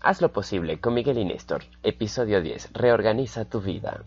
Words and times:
Haz 0.00 0.22
lo 0.22 0.32
posible 0.32 0.80
con 0.80 0.94
Miguel 0.94 1.18
y 1.18 1.24
Néstor. 1.24 1.62
Episodio 1.82 2.40
10. 2.40 2.72
Reorganiza 2.72 3.46
tu 3.46 3.60
vida. 3.60 4.04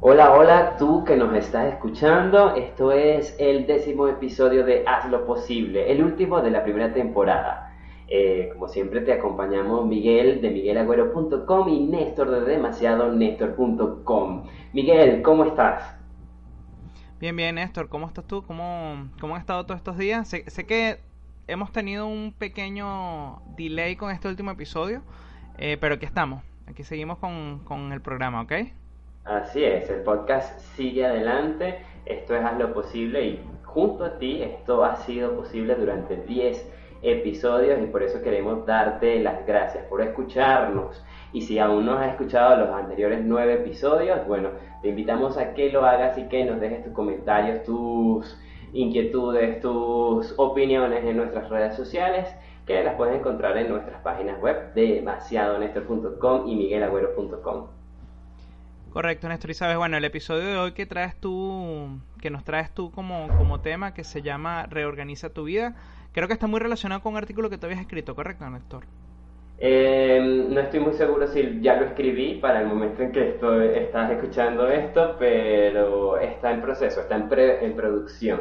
Hola, 0.00 0.34
hola, 0.34 0.76
tú 0.76 1.02
que 1.04 1.16
nos 1.16 1.34
estás 1.34 1.72
escuchando. 1.72 2.54
Esto 2.54 2.92
es 2.92 3.34
el 3.38 3.66
décimo 3.66 4.06
episodio 4.06 4.64
de 4.66 4.84
Haz 4.86 5.10
lo 5.10 5.26
posible, 5.26 5.90
el 5.90 6.04
último 6.04 6.42
de 6.42 6.50
la 6.50 6.62
primera 6.62 6.92
temporada. 6.92 7.75
Eh, 8.08 8.50
como 8.52 8.68
siempre 8.68 9.00
te 9.00 9.12
acompañamos 9.12 9.84
Miguel 9.84 10.40
de 10.40 10.50
miguelagüero.com 10.50 11.68
y 11.68 11.80
Néstor 11.86 12.30
de 12.30 12.40
demasiado 12.42 13.12
Néstor.com. 13.12 14.44
Miguel, 14.72 15.22
¿cómo 15.22 15.44
estás? 15.44 15.96
Bien, 17.18 17.34
bien, 17.34 17.56
Néstor, 17.56 17.88
¿cómo 17.88 18.06
estás 18.06 18.24
tú? 18.26 18.44
¿Cómo, 18.46 19.08
cómo 19.20 19.34
han 19.34 19.40
estado 19.40 19.64
todos 19.66 19.78
estos 19.78 19.98
días? 19.98 20.28
Sé, 20.28 20.48
sé, 20.48 20.66
que 20.66 21.00
hemos 21.48 21.72
tenido 21.72 22.06
un 22.06 22.32
pequeño 22.38 23.40
delay 23.56 23.96
con 23.96 24.12
este 24.12 24.28
último 24.28 24.52
episodio, 24.52 25.02
eh, 25.58 25.76
pero 25.80 25.96
aquí 25.96 26.06
estamos. 26.06 26.44
Aquí 26.68 26.84
seguimos 26.84 27.18
con, 27.18 27.60
con 27.64 27.92
el 27.92 28.00
programa, 28.00 28.42
¿ok? 28.42 28.52
Así 29.24 29.64
es, 29.64 29.90
el 29.90 30.02
podcast 30.02 30.60
sigue 30.76 31.04
adelante, 31.04 31.78
esto 32.04 32.36
es 32.36 32.44
Haz 32.44 32.58
lo 32.58 32.72
posible 32.72 33.26
y 33.26 33.40
junto 33.64 34.04
a 34.04 34.18
ti 34.18 34.42
esto 34.42 34.84
ha 34.84 34.94
sido 34.94 35.34
posible 35.34 35.74
durante 35.74 36.16
10 36.16 36.70
episodios 37.02 37.80
y 37.82 37.86
por 37.86 38.02
eso 38.02 38.22
queremos 38.22 38.66
darte 38.66 39.20
las 39.20 39.46
gracias 39.46 39.84
por 39.84 40.00
escucharnos. 40.02 41.04
Y 41.32 41.42
si 41.42 41.58
aún 41.58 41.86
no 41.86 41.98
has 41.98 42.10
escuchado 42.10 42.56
los 42.56 42.70
anteriores 42.70 43.20
9 43.24 43.54
episodios, 43.54 44.26
bueno, 44.26 44.50
te 44.82 44.88
invitamos 44.88 45.36
a 45.36 45.54
que 45.54 45.70
lo 45.70 45.84
hagas 45.84 46.16
y 46.18 46.28
que 46.28 46.44
nos 46.44 46.60
dejes 46.60 46.84
tus 46.84 46.92
comentarios, 46.92 47.62
tus 47.64 48.38
inquietudes, 48.72 49.60
tus 49.60 50.34
opiniones 50.38 51.04
en 51.04 51.16
nuestras 51.16 51.48
redes 51.48 51.74
sociales 51.76 52.28
que 52.66 52.82
las 52.82 52.96
puedes 52.96 53.18
encontrar 53.18 53.56
en 53.56 53.68
nuestras 53.68 54.00
páginas 54.02 54.40
web 54.40 54.74
de 54.74 54.94
demasiadonestor.com 54.94 56.48
y 56.48 56.56
miguelagüero.com. 56.56 57.68
Correcto, 58.90 59.28
Néstor. 59.28 59.50
Y 59.50 59.54
sabes, 59.54 59.76
bueno, 59.76 59.96
el 59.98 60.04
episodio 60.04 60.48
de 60.48 60.56
hoy 60.56 60.72
que 60.72 60.86
traes 60.86 61.14
tú, 61.20 62.00
que 62.20 62.30
nos 62.30 62.44
traes 62.44 62.72
tú 62.72 62.90
como, 62.90 63.28
como 63.36 63.60
tema, 63.60 63.94
que 63.94 64.04
se 64.04 64.22
llama 64.22 64.66
Reorganiza 64.66 65.30
tu 65.30 65.44
vida, 65.44 65.76
creo 66.16 66.28
que 66.28 66.34
está 66.34 66.46
muy 66.46 66.60
relacionado 66.60 67.02
con 67.02 67.12
un 67.12 67.18
artículo 67.18 67.50
que 67.50 67.58
tú 67.58 67.66
habías 67.66 67.82
escrito, 67.82 68.14
¿correcto, 68.14 68.48
Néstor? 68.48 68.84
Eh, 69.58 70.46
no 70.48 70.58
estoy 70.60 70.80
muy 70.80 70.94
seguro 70.94 71.26
si 71.26 71.60
ya 71.60 71.78
lo 71.78 71.84
escribí 71.88 72.36
para 72.36 72.62
el 72.62 72.68
momento 72.68 73.02
en 73.02 73.12
que 73.12 73.32
estoy, 73.32 73.66
estás 73.74 74.12
escuchando 74.12 74.66
esto, 74.66 75.16
pero 75.18 76.18
está 76.18 76.52
en 76.52 76.62
proceso, 76.62 77.02
está 77.02 77.16
en, 77.16 77.28
pre, 77.28 77.62
en 77.62 77.76
producción. 77.76 78.40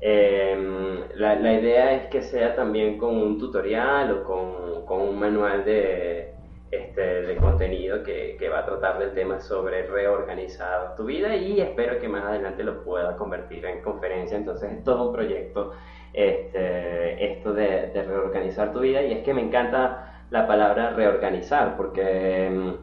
Eh, 0.00 1.04
la, 1.16 1.34
la, 1.34 1.52
idea 1.52 1.94
es 1.94 2.06
que 2.10 2.22
sea 2.22 2.54
también 2.54 2.96
con 2.96 3.16
un 3.16 3.38
tutorial 3.40 4.12
o 4.12 4.22
con, 4.22 4.86
con 4.86 5.00
un 5.00 5.18
manual 5.18 5.64
de, 5.64 6.32
este, 6.70 7.22
de 7.22 7.36
contenido 7.38 8.04
que, 8.04 8.36
que, 8.38 8.48
va 8.48 8.60
a 8.60 8.64
tratar 8.64 9.00
del 9.00 9.14
tema 9.14 9.40
sobre 9.40 9.84
reorganizar 9.88 10.94
tu 10.94 11.06
vida 11.06 11.34
y 11.34 11.60
espero 11.60 11.98
que 11.98 12.08
más 12.08 12.24
adelante 12.24 12.62
lo 12.62 12.84
pueda 12.84 13.16
convertir 13.16 13.66
en 13.66 13.82
conferencia. 13.82 14.36
Entonces 14.36 14.70
es 14.70 14.84
todo 14.84 15.08
un 15.08 15.12
proyecto 15.12 15.72
este, 16.12 17.32
esto 17.32 17.52
de, 17.52 17.88
de 17.88 18.02
reorganizar 18.02 18.72
tu 18.72 18.80
vida 18.80 19.02
y 19.02 19.12
es 19.12 19.24
que 19.24 19.34
me 19.34 19.42
encanta 19.42 20.24
la 20.30 20.46
palabra 20.46 20.90
reorganizar 20.90 21.76
porque 21.76 22.48
um, 22.50 22.76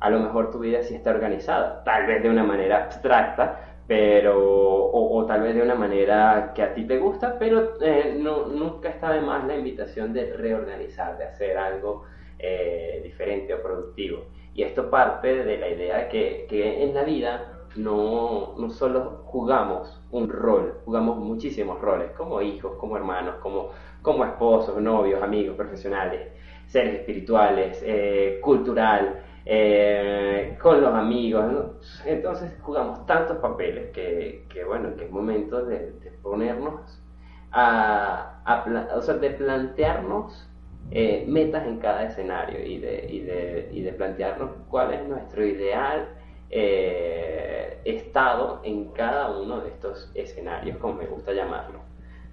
a 0.00 0.10
lo 0.10 0.20
mejor 0.20 0.50
tu 0.50 0.58
vida 0.58 0.82
sí 0.82 0.96
está 0.96 1.10
organizada, 1.10 1.84
tal 1.84 2.06
vez 2.06 2.22
de 2.22 2.28
una 2.28 2.42
manera 2.42 2.84
abstracta, 2.84 3.76
pero 3.86 4.36
o, 4.36 5.16
o, 5.16 5.26
tal 5.26 5.42
vez 5.42 5.54
de 5.54 5.62
una 5.62 5.76
manera 5.76 6.52
que 6.54 6.62
a 6.62 6.74
ti 6.74 6.84
te 6.84 6.98
gusta, 6.98 7.38
pero 7.38 7.80
eh, 7.80 8.16
no, 8.18 8.46
nunca 8.46 8.88
está 8.88 9.12
de 9.12 9.20
más 9.20 9.46
la 9.46 9.56
invitación 9.56 10.12
de 10.12 10.32
reorganizar, 10.36 11.18
de 11.18 11.24
hacer 11.24 11.56
algo 11.56 12.04
eh, 12.38 13.00
diferente 13.04 13.54
o 13.54 13.62
productivo. 13.62 14.24
Y 14.54 14.64
esto 14.64 14.90
parte 14.90 15.44
de 15.44 15.58
la 15.58 15.68
idea 15.68 16.08
que, 16.08 16.46
que 16.48 16.82
en 16.82 16.94
la 16.94 17.04
vida 17.04 17.51
no, 17.76 18.54
no 18.58 18.70
solo 18.70 19.22
jugamos 19.24 20.00
un 20.10 20.28
rol, 20.28 20.80
jugamos 20.84 21.18
muchísimos 21.18 21.80
roles, 21.80 22.10
como 22.12 22.40
hijos, 22.42 22.76
como 22.78 22.96
hermanos, 22.96 23.36
como, 23.42 23.70
como 24.02 24.24
esposos, 24.24 24.80
novios, 24.80 25.22
amigos, 25.22 25.56
profesionales, 25.56 26.28
seres 26.66 27.00
espirituales, 27.00 27.82
eh, 27.84 28.38
cultural, 28.42 29.22
eh, 29.44 30.56
con 30.60 30.80
los 30.80 30.94
amigos. 30.94 32.02
Entonces 32.06 32.52
jugamos 32.62 33.06
tantos 33.06 33.38
papeles 33.38 33.90
que, 33.92 34.46
que, 34.48 34.64
bueno, 34.64 34.94
que 34.96 35.04
es 35.06 35.10
momento 35.10 35.64
de, 35.64 35.92
de 35.92 36.10
ponernos 36.22 37.02
a, 37.50 38.42
a, 38.44 38.96
o 38.96 39.02
sea, 39.02 39.14
de 39.14 39.30
plantearnos 39.30 40.48
eh, 40.90 41.24
metas 41.26 41.66
en 41.66 41.78
cada 41.78 42.04
escenario 42.04 42.64
y 42.64 42.78
de, 42.78 43.06
y, 43.08 43.20
de, 43.20 43.68
y 43.72 43.82
de, 43.82 43.92
plantearnos 43.92 44.50
cuál 44.68 44.92
es 44.92 45.08
nuestro 45.08 45.44
ideal 45.44 46.08
eh, 46.50 47.61
estado 47.84 48.60
en 48.64 48.92
cada 48.92 49.30
uno 49.30 49.60
de 49.60 49.70
estos 49.70 50.10
escenarios, 50.14 50.76
como 50.78 50.94
me 50.94 51.06
gusta 51.06 51.32
llamarlo. 51.32 51.80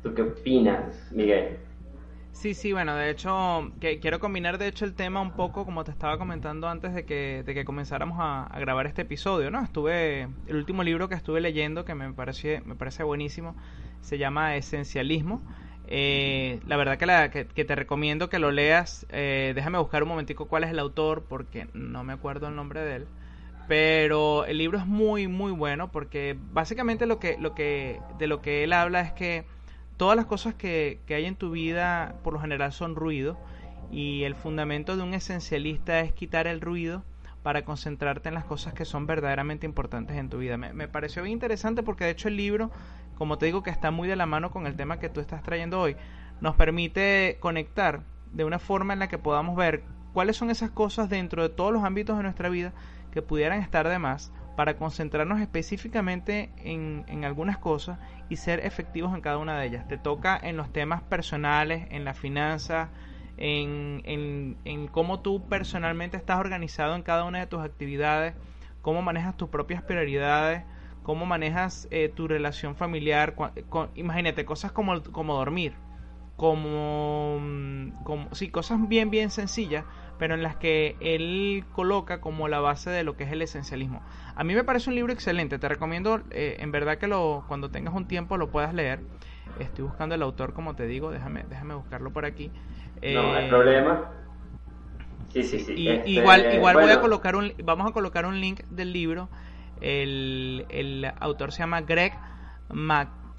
¿Tú 0.03 0.13
qué 0.13 0.21
opinas, 0.21 1.11
Miguel? 1.11 1.57
Sí, 2.31 2.53
sí, 2.53 2.71
bueno, 2.71 2.95
de 2.95 3.09
hecho, 3.09 3.71
quiero 3.79 4.19
combinar 4.19 4.59
de 4.59 4.67
hecho 4.67 4.85
el 4.85 4.93
tema 4.93 5.19
un 5.19 5.31
poco, 5.31 5.65
como 5.65 5.83
te 5.83 5.91
estaba 5.91 6.17
comentando 6.17 6.69
antes 6.69 6.93
de 6.93 7.03
que, 7.03 7.43
de 7.45 7.53
que 7.53 7.65
comenzáramos 7.65 8.17
a, 8.21 8.45
a, 8.45 8.59
grabar 8.59 8.87
este 8.87 9.01
episodio, 9.01 9.51
¿no? 9.51 9.61
Estuve, 9.61 10.29
el 10.47 10.55
último 10.55 10.83
libro 10.83 11.09
que 11.09 11.15
estuve 11.15 11.41
leyendo, 11.41 11.83
que 11.83 11.95
me 11.95 12.13
parece, 12.13 12.61
me 12.65 12.75
parece 12.75 13.03
buenísimo, 13.03 13.55
se 14.01 14.17
llama 14.17 14.55
Esencialismo. 14.55 15.41
Eh, 15.91 16.59
la 16.67 16.77
verdad 16.77 16.97
que, 16.99 17.07
la, 17.07 17.31
que, 17.31 17.47
que, 17.47 17.65
te 17.65 17.75
recomiendo 17.75 18.29
que 18.29 18.37
lo 18.37 18.51
leas. 18.51 19.07
Eh, 19.09 19.53
déjame 19.55 19.79
buscar 19.79 20.03
un 20.03 20.09
momentico 20.09 20.47
cuál 20.47 20.63
es 20.63 20.69
el 20.69 20.79
autor 20.79 21.25
porque 21.27 21.67
no 21.73 22.03
me 22.03 22.13
acuerdo 22.13 22.47
el 22.47 22.55
nombre 22.55 22.81
de 22.81 22.95
él. 22.97 23.07
Pero 23.69 24.43
el 24.45 24.57
libro 24.57 24.77
es 24.77 24.85
muy 24.85 25.29
muy 25.29 25.53
bueno 25.53 25.91
porque 25.91 26.37
básicamente 26.51 27.05
lo 27.05 27.19
que, 27.19 27.37
lo 27.37 27.55
que, 27.55 28.01
de 28.17 28.27
lo 28.27 28.41
que 28.41 28.65
él 28.65 28.73
habla 28.73 28.99
es 28.99 29.13
que 29.13 29.45
todas 29.95 30.17
las 30.17 30.25
cosas 30.25 30.55
que, 30.55 30.99
que 31.05 31.15
hay 31.15 31.25
en 31.25 31.35
tu 31.35 31.51
vida 31.51 32.15
por 32.23 32.33
lo 32.33 32.39
general 32.39 32.73
son 32.73 32.95
ruido 32.95 33.37
y 33.91 34.23
el 34.23 34.35
fundamento 34.35 34.97
de 34.97 35.03
un 35.03 35.13
esencialista 35.13 36.01
es 36.01 36.11
quitar 36.11 36.47
el 36.47 36.59
ruido 36.59 37.03
para 37.43 37.63
concentrarte 37.63 38.27
en 38.27 38.35
las 38.35 38.43
cosas 38.43 38.73
que 38.73 38.83
son 38.83 39.05
verdaderamente 39.05 39.65
importantes 39.65 40.17
en 40.17 40.29
tu 40.29 40.39
vida. 40.39 40.57
Me, 40.57 40.73
me 40.73 40.89
pareció 40.89 41.23
bien 41.23 41.33
interesante 41.33 41.83
porque 41.83 42.03
de 42.03 42.11
hecho 42.11 42.27
el 42.27 42.35
libro 42.35 42.71
como 43.19 43.37
te 43.37 43.45
digo 43.45 43.61
que 43.61 43.69
está 43.69 43.91
muy 43.91 44.07
de 44.07 44.15
la 44.15 44.25
mano 44.25 44.49
con 44.49 44.65
el 44.65 44.75
tema 44.75 44.97
que 44.97 45.09
tú 45.09 45.19
estás 45.19 45.43
trayendo 45.43 45.79
hoy, 45.79 45.97
nos 46.39 46.55
permite 46.55 47.37
conectar 47.41 48.01
de 48.31 48.45
una 48.45 48.59
forma 48.59 48.93
en 48.93 48.99
la 48.99 49.09
que 49.09 49.17
podamos 49.17 49.57
ver 49.57 49.83
cuáles 50.13 50.37
son 50.37 50.49
esas 50.49 50.71
cosas 50.71 51.09
dentro 51.09 51.43
de 51.43 51.49
todos 51.49 51.71
los 51.71 51.83
ámbitos 51.83 52.17
de 52.17 52.23
nuestra 52.23 52.49
vida 52.49 52.73
que 53.11 53.21
pudieran 53.21 53.61
estar 53.61 53.87
de 53.87 53.99
más 53.99 54.31
para 54.55 54.75
concentrarnos 54.75 55.39
específicamente 55.39 56.51
en, 56.57 57.05
en, 57.07 57.23
algunas 57.23 57.57
cosas 57.57 57.97
y 58.27 58.35
ser 58.35 58.65
efectivos 58.65 59.15
en 59.15 59.21
cada 59.21 59.37
una 59.37 59.57
de 59.57 59.67
ellas. 59.67 59.87
Te 59.87 59.97
toca 59.97 60.37
en 60.41 60.57
los 60.57 60.71
temas 60.73 61.01
personales, 61.01 61.87
en 61.91 62.03
la 62.03 62.13
finanza, 62.13 62.89
en, 63.37 64.01
en, 64.03 64.57
en 64.65 64.87
cómo 64.87 65.21
tú 65.21 65.47
personalmente 65.47 66.17
estás 66.17 66.39
organizado 66.39 66.95
en 66.95 67.03
cada 67.03 67.23
una 67.23 67.39
de 67.39 67.47
tus 67.47 67.61
actividades, 67.61 68.35
cómo 68.81 69.01
manejas 69.01 69.37
tus 69.37 69.47
propias 69.47 69.81
prioridades, 69.81 70.63
cómo 71.03 71.25
manejas 71.25 71.87
eh, 71.89 72.11
tu 72.13 72.27
relación 72.27 72.75
familiar, 72.75 73.35
imagínate, 73.95 74.45
cosas 74.45 74.71
como, 74.71 75.01
como 75.03 75.35
dormir, 75.35 75.73
como, 76.39 77.37
mm, 77.41 78.03
como, 78.05 78.33
sí, 78.33 78.49
cosas 78.49 78.87
bien, 78.87 79.09
bien 79.11 79.29
sencillas, 79.29 79.83
pero 80.17 80.35
en 80.35 80.41
las 80.41 80.55
que 80.55 80.95
él 81.01 81.65
coloca 81.73 82.21
como 82.21 82.47
la 82.47 82.61
base 82.61 82.89
de 82.89 83.03
lo 83.03 83.17
que 83.17 83.25
es 83.25 83.31
el 83.33 83.41
esencialismo. 83.41 84.01
A 84.35 84.45
mí 84.45 84.55
me 84.55 84.63
parece 84.63 84.89
un 84.89 84.95
libro 84.95 85.11
excelente, 85.11 85.59
te 85.59 85.67
recomiendo 85.67 86.21
eh, 86.31 86.55
en 86.59 86.71
verdad 86.71 86.97
que 86.97 87.07
lo, 87.07 87.43
cuando 87.49 87.71
tengas 87.71 87.93
un 87.93 88.07
tiempo 88.07 88.37
lo 88.37 88.49
puedas 88.51 88.73
leer. 88.73 89.01
Estoy 89.59 89.83
buscando 89.83 90.15
el 90.15 90.21
autor, 90.21 90.53
como 90.53 90.75
te 90.75 90.87
digo, 90.87 91.11
déjame, 91.11 91.43
déjame 91.49 91.75
buscarlo 91.75 92.11
por 92.11 92.23
aquí. 92.23 92.51
No, 93.03 93.33
hay 93.33 93.49
problema. 93.49 94.09
Sí, 95.33 95.43
sí, 95.43 95.59
sí. 95.59 95.73
Y, 95.75 95.89
este, 95.89 96.09
igual 96.09 96.53
igual 96.53 96.75
bueno. 96.75 96.87
voy 96.87 96.97
a 96.97 97.01
colocar 97.01 97.35
un, 97.35 97.53
vamos 97.61 97.89
a 97.89 97.91
colocar 97.91 98.25
un 98.25 98.39
link 98.39 98.61
del 98.69 98.93
libro 98.93 99.27
el, 99.81 100.65
el 100.69 101.11
autor 101.19 101.51
se 101.51 101.59
llama 101.59 101.81
Greg 101.81 102.13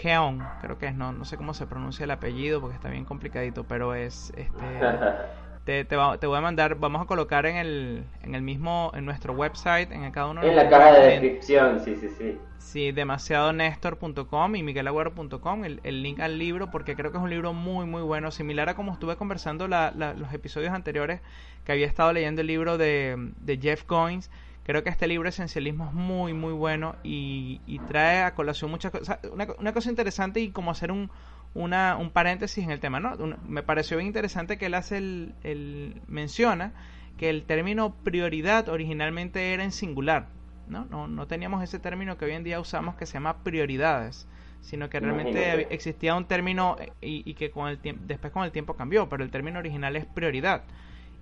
McKeown, 0.00 0.42
creo 0.60 0.78
que 0.78 0.86
es, 0.86 0.94
no, 0.94 1.12
no 1.12 1.24
sé 1.24 1.36
cómo 1.36 1.54
se 1.54 1.66
pronuncia 1.66 2.04
el 2.04 2.10
apellido 2.10 2.60
porque 2.60 2.76
está 2.76 2.88
bien 2.88 3.04
complicadito, 3.04 3.64
pero 3.64 3.94
es 3.94 4.32
este 4.36 4.64
te, 5.64 5.84
te, 5.84 5.96
va, 5.96 6.18
te, 6.18 6.26
voy 6.26 6.38
a 6.38 6.40
mandar, 6.40 6.76
vamos 6.76 7.02
a 7.02 7.04
colocar 7.04 7.46
en 7.46 7.56
el, 7.56 8.04
en 8.22 8.34
el 8.34 8.42
mismo, 8.42 8.90
en 8.94 9.04
nuestro 9.04 9.34
website, 9.34 9.92
en 9.92 10.10
cada 10.10 10.28
uno 10.28 10.42
En 10.42 10.56
la 10.56 10.68
caja 10.68 10.92
de 10.92 11.06
descripción, 11.06 11.80
sí, 11.80 11.96
sí, 11.96 12.08
sí. 12.08 12.38
Sí, 12.58 12.92
demasiadonestor.com 12.92 14.56
y 14.56 14.62
miguelagüero.com, 14.62 15.64
el, 15.64 15.80
el 15.82 16.02
link 16.02 16.20
al 16.20 16.38
libro, 16.38 16.70
porque 16.70 16.94
creo 16.94 17.10
que 17.10 17.18
es 17.18 17.22
un 17.22 17.30
libro 17.30 17.52
muy, 17.52 17.86
muy 17.86 18.02
bueno, 18.02 18.30
similar 18.30 18.68
a 18.68 18.74
como 18.74 18.92
estuve 18.92 19.16
conversando 19.16 19.66
la, 19.68 19.92
la, 19.96 20.14
los 20.14 20.32
episodios 20.32 20.72
anteriores, 20.72 21.20
que 21.64 21.72
había 21.72 21.86
estado 21.86 22.12
leyendo 22.12 22.40
el 22.40 22.46
libro 22.46 22.78
de, 22.78 23.32
de 23.40 23.58
Jeff 23.58 23.86
Goins, 23.86 24.30
creo 24.64 24.82
que 24.82 24.90
este 24.90 25.06
libro 25.06 25.28
Esencialismo 25.28 25.86
es 25.86 25.92
muy, 25.92 26.32
muy 26.32 26.52
bueno 26.52 26.96
y, 27.02 27.80
trae 27.88 28.22
a 28.22 28.34
colación 28.34 28.70
muchas 28.70 28.92
cosas. 28.92 29.18
Una, 29.32 29.72
cosa 29.72 29.90
interesante 29.90 30.40
y 30.40 30.50
como 30.50 30.70
hacer 30.70 30.92
un, 30.92 31.10
una, 31.54 31.96
un 31.96 32.10
paréntesis 32.10 32.64
en 32.64 32.70
el 32.70 32.80
tema, 32.80 33.00
¿no? 33.00 33.16
me 33.46 33.62
pareció 33.62 33.96
bien 33.96 34.06
interesante 34.06 34.58
que 34.58 34.66
él 34.66 34.74
hace 34.74 34.98
el, 34.98 36.02
menciona 36.06 36.72
que 37.16 37.30
el 37.30 37.44
término 37.44 37.94
prioridad 38.02 38.68
originalmente 38.68 39.52
era 39.52 39.64
en 39.64 39.72
singular, 39.72 40.28
¿no? 40.68 40.86
¿no? 40.86 41.06
No 41.06 41.26
teníamos 41.26 41.62
ese 41.62 41.78
término 41.78 42.16
que 42.16 42.24
hoy 42.24 42.32
en 42.32 42.44
día 42.44 42.60
usamos 42.60 42.94
que 42.94 43.06
se 43.06 43.14
llama 43.14 43.42
prioridades 43.42 44.26
sino 44.62 44.90
que 44.90 45.00
realmente 45.00 45.72
existía 45.74 46.14
un 46.14 46.26
término 46.26 46.76
eh, 46.78 46.92
y, 47.00 47.34
que 47.34 47.50
con 47.50 47.68
el 47.68 47.78
después 48.06 48.32
con 48.32 48.44
el 48.44 48.52
tiempo 48.52 48.76
cambió, 48.76 49.08
pero 49.08 49.24
el 49.24 49.30
término 49.30 49.58
original 49.58 49.96
es 49.96 50.04
prioridad 50.06 50.64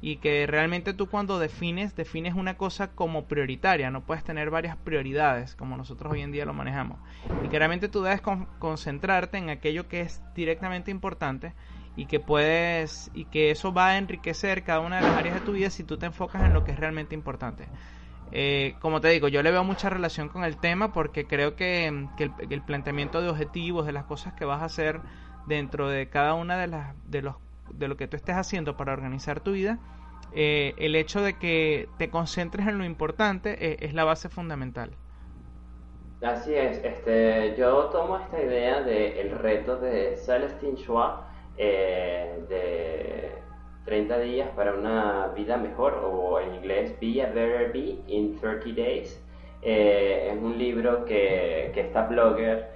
y 0.01 0.17
que 0.17 0.47
realmente 0.47 0.95
tú 0.95 1.09
cuando 1.09 1.39
defines, 1.39 1.97
defines 1.97 2.35
una 2.35 2.57
cosa 2.57 2.93
como 2.93 3.25
prioritaria, 3.25 3.91
no 3.91 4.03
puedes 4.03 4.23
tener 4.23 4.51
varias 4.51 4.77
prioridades 4.77 5.57
como 5.57 5.77
nosotros 5.77 6.13
hoy 6.13 6.23
en 6.23 6.31
día 6.31 6.45
lo 6.45 6.55
manejamos. 6.55 6.99
Y 7.45 7.49
que 7.49 7.59
realmente 7.59 7.89
tú 7.89 8.03
debes 8.03 8.23
concentrarte 8.59 9.39
en 9.39 9.51
aquello 9.51 9.89
que 9.89 10.03
es 10.03 10.23
directamente 10.35 10.91
importante 10.91 11.55
y 11.97 12.07
que 12.07 12.21
puedes 12.21 13.11
y 13.13 13.25
que 13.25 13.51
eso 13.51 13.73
va 13.73 13.89
a 13.89 13.99
enriquecer 13.99 14.63
cada 14.63 14.81
una 14.81 14.97
de 14.97 15.03
las 15.03 15.17
áreas 15.17 15.35
de 15.35 15.41
tu 15.41 15.53
vida 15.53 15.69
si 15.69 15.83
tú 15.83 15.99
te 15.99 16.07
enfocas 16.07 16.45
en 16.45 16.55
lo 16.55 16.63
que 16.63 16.71
es 16.71 16.79
realmente 16.79 17.17
importante. 17.17 17.67
Eh, 18.31 18.75
como 18.81 19.01
te 19.01 19.09
digo, 19.09 19.27
yo 19.27 19.43
le 19.43 19.51
veo 19.51 19.65
mucha 19.65 19.91
relación 19.91 20.29
con 20.29 20.45
el 20.45 20.59
tema 20.59 20.93
porque 20.93 21.27
creo 21.27 21.57
que, 21.57 21.87
el, 21.87 22.63
planteamiento 22.63 23.23
de 23.23 23.29
objetivos, 23.29 23.87
de 23.87 23.93
las 23.93 24.05
cosas 24.05 24.35
que 24.35 24.45
vas 24.45 24.63
a 24.63 24.67
hacer 24.67 25.01
dentro 25.47 25.89
de 25.89 26.09
cada 26.09 26.35
una 26.35 26.59
de 26.59 26.67
las 26.67 26.95
de 27.07 27.23
los 27.23 27.37
de 27.75 27.89
lo 27.89 27.97
que 27.97 28.09
tú 28.09 28.17
estés 28.17 28.37
haciendo 28.37 28.77
para 28.77 28.93
organizar 28.93 29.41
tu 29.41 29.53
vida, 29.53 29.79
eh, 30.33 30.75
el 30.77 30.95
hecho 30.95 31.23
de 31.23 31.39
que 31.39 31.89
te 31.99 32.11
concentres 32.11 32.67
en 32.67 32.79
lo 32.79 32.85
importante 32.85 33.57
eh, 33.61 33.77
es 33.81 33.95
la 33.95 34.05
base 34.05 34.29
fundamental. 34.29 34.91
Así 36.21 36.53
es, 36.53 36.83
este, 36.85 37.55
yo 37.57 37.85
tomo 37.87 38.19
esta 38.19 38.43
idea 38.43 38.83
del 38.83 39.31
reto 39.39 39.77
de 39.77 40.17
Celestine 40.17 40.77
Schwab 40.77 41.21
eh, 41.57 42.45
de 42.49 43.33
30 43.85 44.19
días 44.19 44.49
para 44.51 44.75
una 44.75 45.29
vida 45.29 45.57
mejor, 45.57 45.95
o 46.05 46.41
en 46.41 46.57
inglés 46.57 46.95
Be 47.01 47.23
a 47.23 47.27
Better 47.27 47.73
Be 47.73 47.99
in 48.09 48.39
30 48.39 48.71
Days. 48.75 49.25
es 49.63 50.37
un 50.43 50.59
libro 50.59 51.05
que, 51.05 51.71
que 51.73 51.81
esta 51.83 52.03
blogger, 52.03 52.69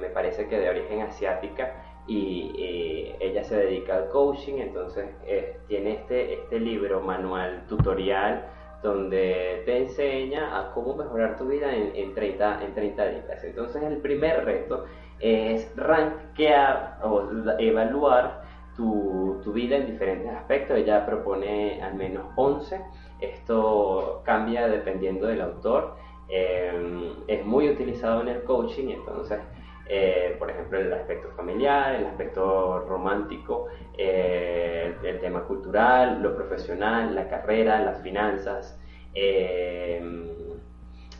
me 0.00 0.08
parece 0.10 0.46
que 0.46 0.58
de 0.58 0.68
origen 0.68 1.00
asiática, 1.02 1.72
y 2.08 3.14
ella 3.20 3.44
se 3.44 3.56
dedica 3.56 3.96
al 3.96 4.08
coaching, 4.08 4.54
entonces 4.54 5.06
eh, 5.26 5.58
tiene 5.68 5.92
este, 5.92 6.34
este 6.34 6.58
libro 6.58 7.00
manual 7.00 7.64
tutorial 7.68 8.46
donde 8.82 9.62
te 9.64 9.76
enseña 9.76 10.58
a 10.58 10.72
cómo 10.72 10.94
mejorar 10.94 11.36
tu 11.36 11.46
vida 11.46 11.74
en, 11.74 11.94
en, 11.94 12.14
30, 12.14 12.64
en 12.64 12.74
30 12.74 13.06
días. 13.08 13.44
Entonces 13.44 13.82
el 13.82 13.98
primer 13.98 14.44
reto 14.44 14.84
es 15.18 15.70
rankear 15.76 16.98
o 17.02 17.28
evaluar 17.58 18.42
tu, 18.76 19.40
tu, 19.42 19.52
vida 19.52 19.76
en 19.76 19.86
diferentes 19.86 20.30
aspectos. 20.32 20.78
Ella 20.78 21.04
propone 21.04 21.82
al 21.82 21.94
menos 21.94 22.26
11. 22.36 22.80
Esto 23.20 24.22
cambia 24.24 24.68
dependiendo 24.68 25.26
del 25.26 25.40
autor. 25.40 25.96
Eh, 26.28 27.14
es 27.26 27.44
muy 27.44 27.68
utilizado 27.68 28.20
en 28.20 28.28
el 28.28 28.44
coaching, 28.44 28.90
entonces 28.90 29.40
eh, 29.88 30.36
por 30.38 30.50
ejemplo, 30.50 30.78
el 30.78 30.92
aspecto 30.92 31.30
familiar, 31.36 31.94
el 31.94 32.06
aspecto 32.06 32.80
romántico, 32.88 33.68
eh, 33.96 34.94
el, 35.02 35.18
tema 35.20 35.44
cultural, 35.44 36.22
lo 36.22 36.36
profesional, 36.36 37.14
la 37.14 37.28
carrera, 37.28 37.80
las 37.80 38.02
finanzas, 38.02 38.78
eh, 39.14 40.00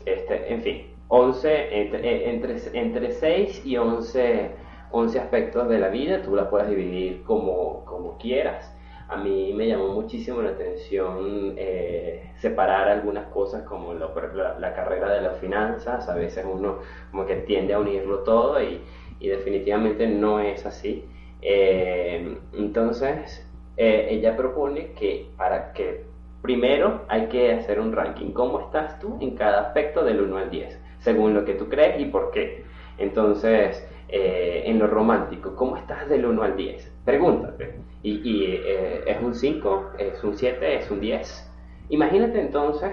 este, 0.05 0.53
en 0.53 0.61
fin, 0.61 0.93
11, 1.07 1.81
entre, 1.81 2.29
entre, 2.29 2.79
entre 2.79 3.11
6 3.11 3.65
y 3.65 3.77
11, 3.77 4.51
11 4.91 5.19
aspectos 5.19 5.67
de 5.67 5.79
la 5.79 5.89
vida, 5.89 6.21
tú 6.21 6.35
la 6.35 6.49
puedes 6.49 6.69
dividir 6.69 7.23
como, 7.23 7.83
como 7.85 8.17
quieras 8.17 8.75
a 9.09 9.17
mí 9.17 9.53
me 9.55 9.67
llamó 9.67 9.87
muchísimo 9.89 10.41
la 10.41 10.51
atención 10.51 11.55
eh, 11.57 12.31
separar 12.37 12.87
algunas 12.87 13.25
cosas 13.27 13.63
como 13.63 13.93
la, 13.95 14.73
carrera 14.75 15.11
de 15.11 15.21
las 15.21 15.39
finanzas, 15.39 16.07
a 16.07 16.15
veces 16.15 16.45
uno 16.49 16.79
como 17.09 17.25
que 17.25 17.37
tiende 17.37 17.73
a 17.73 17.79
unirlo 17.79 18.19
todo 18.19 18.61
y, 18.61 18.81
definitivamente 19.19 20.07
no 20.07 20.39
es 20.39 20.65
así. 20.65 21.05
Eh, 21.41 22.37
entonces, 22.53 23.45
eh, 23.75 24.07
ella 24.11 24.37
propone 24.37 24.91
que 24.93 25.27
para 25.35 25.73
que 25.73 26.05
primero 26.41 27.05
hay 27.09 27.27
que 27.27 27.51
hacer 27.51 27.79
un 27.79 27.91
ranking, 27.91 28.31
¿cómo 28.31 28.61
estás 28.61 28.99
tú 28.99 29.17
en 29.21 29.35
cada 29.35 29.61
aspecto 29.61 30.05
del 30.05 30.21
1 30.21 30.37
al 30.37 30.49
10? 30.51 30.79
Según 30.99 31.33
lo 31.33 31.43
que 31.45 31.55
tú 31.55 31.67
crees 31.67 31.99
y 31.99 32.05
por 32.05 32.31
qué. 32.31 32.63
Entonces, 32.97 33.85
en 34.07 34.79
lo 34.79 34.87
romántico, 34.87 35.55
¿cómo 35.55 35.77
estás 35.77 36.07
del 36.09 36.25
1 36.25 36.43
al 36.43 36.55
10? 36.55 36.93
Pregúntate 37.05 37.88
y, 38.01 38.45
eh, 38.45 39.03
es 39.05 39.21
un 39.21 39.35
5, 39.35 39.91
es 39.97 40.23
un 40.23 40.35
7, 40.35 40.75
es 40.75 40.89
un 40.89 40.99
10. 41.01 41.51
Imagínate 41.89 42.39
entonces 42.39 42.91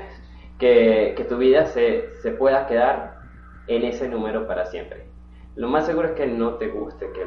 que, 0.58 1.14
que 1.16 1.24
tu 1.24 1.36
vida 1.36 1.66
se, 1.66 2.14
se, 2.22 2.32
pueda 2.32 2.66
quedar 2.66 3.18
en 3.68 3.84
ese 3.84 4.08
número 4.08 4.46
para 4.46 4.66
siempre. 4.66 5.06
Lo 5.54 5.68
más 5.68 5.86
seguro 5.86 6.08
es 6.08 6.14
que 6.14 6.26
no 6.26 6.54
te 6.54 6.68
guste, 6.68 7.10
que, 7.12 7.26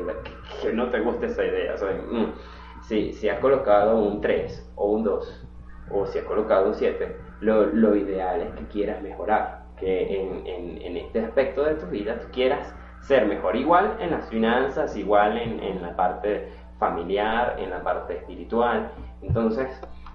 que, 0.62 0.74
no 0.74 0.90
te 0.90 1.00
guste 1.00 1.28
esa 1.28 1.44
idea. 1.46 1.76
Mm, 1.76 2.34
si, 2.82 3.14
si, 3.14 3.30
has 3.30 3.40
colocado 3.40 3.98
un 3.98 4.22
3 4.22 4.72
o 4.76 4.92
un 4.92 5.04
2, 5.04 5.48
o 5.92 6.06
si 6.06 6.20
has 6.20 6.26
colocado 6.26 6.68
un 6.68 6.76
7, 6.76 7.16
lo, 7.42 7.66
lo 7.68 7.96
ideal 7.96 8.42
es 8.42 8.54
que 8.56 8.68
quieras 8.68 9.02
mejorar, 9.02 9.66
que 9.80 10.22
en, 10.22 10.46
en, 10.46 10.82
en, 10.82 10.98
este 10.98 11.22
aspecto 11.22 11.64
de 11.64 11.76
tu 11.76 11.88
vida 11.88 12.20
tú 12.20 12.28
quieras 12.32 12.74
ser 13.02 13.26
mejor. 13.26 13.56
Igual 13.56 13.98
en 14.00 14.12
las 14.12 14.30
finanzas, 14.30 14.96
igual 14.96 15.38
en, 15.38 15.60
en 15.62 15.82
la 15.82 15.96
parte 15.96 16.52
familiar, 16.80 17.58
en 17.60 17.70
la 17.70 17.84
parte 17.84 18.18
espiritual. 18.18 18.92
Entonces, 19.22 19.68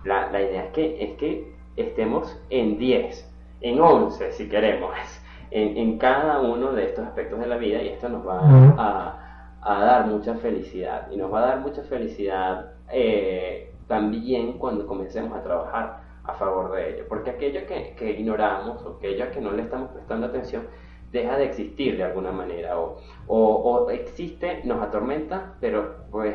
la, 0.04 0.30
la 0.32 0.42
idea 0.42 0.64
es 0.64 0.72
que, 0.72 1.04
es 1.04 1.16
que 1.18 1.54
estemos 1.76 2.40
en 2.50 2.78
10, 2.78 3.32
en 3.60 3.80
11 3.80 4.32
si 4.32 4.48
queremos, 4.48 4.90
en, 5.50 5.76
en, 5.76 5.98
cada 5.98 6.40
uno 6.40 6.72
de 6.72 6.86
estos 6.86 7.06
aspectos 7.06 7.38
de 7.38 7.46
la 7.46 7.56
vida 7.56 7.82
y 7.82 7.88
esto 7.88 8.08
nos 8.08 8.26
va 8.26 8.40
a, 8.76 9.58
a 9.60 9.84
dar 9.84 10.06
mucha 10.06 10.34
felicidad. 10.36 11.08
Y 11.10 11.16
nos 11.16 11.32
va 11.32 11.38
a 11.40 11.46
dar 11.46 11.60
mucha 11.60 11.82
felicidad 11.82 12.72
eh, 12.90 13.72
también 13.86 14.54
cuando 14.58 14.86
comencemos 14.86 15.36
a 15.36 15.42
trabajar 15.42 16.00
a 16.24 16.32
favor 16.34 16.72
de 16.72 16.94
ello. 16.94 17.04
Porque 17.08 17.30
aquello 17.30 17.66
que, 17.66 17.94
que 17.96 18.10
ignoramos 18.12 18.82
o 18.82 18.96
aquello 18.96 19.30
que 19.30 19.40
no 19.40 19.52
le 19.52 19.62
estamos 19.62 19.90
prestando 19.90 20.26
atención, 20.26 20.66
deja 21.14 21.38
de 21.38 21.44
existir 21.44 21.96
de 21.96 22.02
alguna 22.02 22.32
manera 22.32 22.76
o, 22.76 22.98
o, 23.28 23.90
existe, 23.90 24.62
nos 24.64 24.82
atormenta, 24.82 25.54
pero 25.60 26.04
pues 26.10 26.34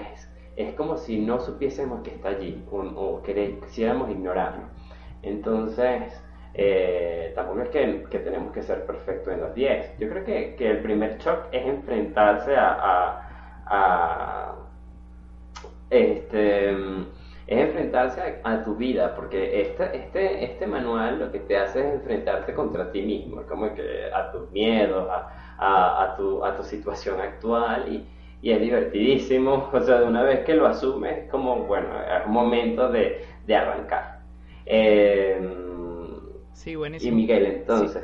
es 0.55 0.73
como 0.73 0.97
si 0.97 1.19
no 1.19 1.39
supiésemos 1.39 2.01
que 2.01 2.11
está 2.11 2.29
allí 2.29 2.63
o, 2.71 2.77
o 2.77 3.21
quisiéramos 3.21 4.09
ignorarlo. 4.09 4.63
Entonces, 5.21 6.23
eh, 6.53 7.33
tampoco 7.35 7.61
es 7.63 7.69
que, 7.69 8.19
tenemos 8.19 8.53
que 8.53 8.63
ser 8.63 8.85
perfectos 8.85 9.33
en 9.33 9.41
los 9.41 9.53
10. 9.53 9.99
Yo 9.99 10.09
creo 10.09 10.23
que, 10.23 10.55
que 10.55 10.71
el 10.71 10.79
primer 10.79 11.17
shock 11.17 11.47
es 11.51 11.65
enfrentarse 11.67 12.55
a, 12.55 12.71
a, 13.65 13.65
a 13.65 14.55
este 15.89 16.73
es 17.49 17.57
enfrentarse 17.57 18.41
a, 18.43 18.63
tu 18.63 18.75
vida, 18.75 19.15
porque 19.15 19.61
este, 19.61 19.97
este, 19.97 20.43
este 20.43 20.67
manual 20.67 21.17
lo 21.17 21.31
que 21.31 21.39
te 21.39 21.57
hace 21.57 21.79
es 21.79 21.95
enfrentarte 21.95 22.53
contra 22.53 22.91
ti 22.91 23.01
mismo, 23.01 23.41
como 23.49 23.73
que 23.73 24.11
a 24.13 24.31
tus 24.31 24.51
miedos, 24.51 25.09
a, 25.09 26.03
a, 26.03 26.15
tu, 26.15 26.45
a 26.45 26.55
tu 26.55 26.63
situación 26.63 27.19
actual 27.19 27.91
y, 27.91 28.05
y, 28.43 28.51
es 28.51 28.61
divertidísimo, 28.61 29.67
o 29.73 29.79
sea, 29.81 29.99
de 29.99 30.05
una 30.05 30.21
vez 30.21 30.45
que 30.45 30.53
lo 30.53 30.67
asumes, 30.67 31.25
es 31.25 31.31
como, 31.31 31.63
bueno, 31.63 31.87
es 32.01 32.27
momento 32.27 32.87
de, 32.89 33.25
de 33.47 33.55
arrancar. 33.55 34.19
Eh, 34.67 35.68
Sí, 36.59 36.75
buenísimo. 36.75 37.13
Y 37.13 37.21
Miguel, 37.21 37.45
entonces. 37.45 38.03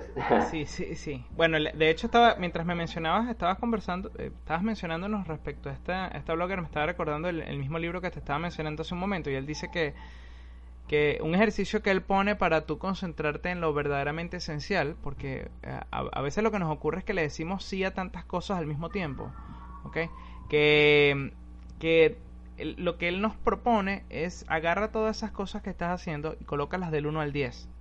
Sí, 0.49 0.65
sí, 0.65 0.95
sí. 0.95 1.25
Bueno, 1.31 1.57
de 1.59 1.89
hecho, 1.89 2.07
estaba 2.07 2.37
mientras 2.39 2.65
me 2.65 2.73
mencionabas, 2.73 3.29
estabas 3.29 3.59
conversando, 3.59 4.09
eh, 4.17 4.31
estabas 4.33 4.63
mencionándonos 4.63 5.27
respecto 5.27 5.69
a 5.69 5.73
esta, 5.73 6.07
esta 6.07 6.33
blogger, 6.35 6.61
me 6.61 6.67
estaba 6.67 6.85
recordando 6.85 7.27
el, 7.27 7.57
mismo 7.57 7.79
libro 7.79 7.99
que 7.99 8.09
te 8.11 8.19
estaba 8.19 8.39
mencionando 8.39 8.83
hace 8.83 8.93
un 8.93 9.01
momento, 9.01 9.29
y 9.29 9.33
él 9.33 9.45
dice 9.45 9.69
que, 9.71 9.93
que 10.87 11.19
un 11.21 11.35
ejercicio 11.35 11.83
que 11.83 11.91
él 11.91 12.01
pone 12.01 12.37
para 12.37 12.61
tú 12.61 12.77
concentrarte 12.77 13.49
en 13.49 13.59
lo 13.59 13.73
verdaderamente 13.73 14.37
esencial, 14.37 14.95
porque 15.03 15.49
eh, 15.63 15.79
a, 15.91 16.21
veces 16.21 16.41
lo 16.41 16.49
que 16.49 16.59
nos 16.59 16.71
ocurre 16.71 16.99
es 16.99 17.03
que 17.03 17.13
le 17.13 17.23
decimos 17.23 17.65
sí 17.65 17.83
a 17.83 17.93
tantas 17.93 18.23
cosas 18.23 18.57
al 18.57 18.67
mismo 18.67 18.89
tiempo, 18.89 19.33
¿ok? 19.83 19.97
Que, 20.47 21.33
que 21.79 22.17
lo 22.57 22.97
que 22.97 23.09
él 23.09 23.21
nos 23.21 23.35
propone 23.35 24.05
es 24.09 24.45
agarra 24.47 24.93
todas 24.93 25.17
esas 25.17 25.31
cosas 25.31 25.61
que 25.61 25.71
estás 25.71 25.89
haciendo 25.89 26.37
y 26.39 26.45
colócalas 26.45 26.89
del 26.89 27.05
1 27.05 27.19
al 27.19 27.33
10 27.33 27.74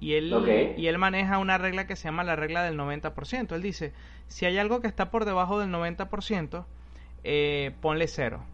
y, 0.00 0.14
él, 0.14 0.74
y 0.76 0.86
él 0.86 0.98
maneja 0.98 1.38
una 1.38 1.58
regla 1.58 1.86
que 1.86 1.96
se 1.96 2.04
llama 2.04 2.24
la 2.24 2.36
regla 2.36 2.62
del 2.62 2.76
90%. 2.78 3.54
Él 3.54 3.62
dice, 3.62 3.92
si 4.26 4.46
hay 4.46 4.58
algo 4.58 4.80
que 4.80 4.88
está 4.88 5.10
por 5.10 5.24
debajo 5.24 5.58
del 5.58 5.70
90%, 5.70 6.66
eh, 7.24 7.72
ponle 7.80 8.06
cero 8.06 8.44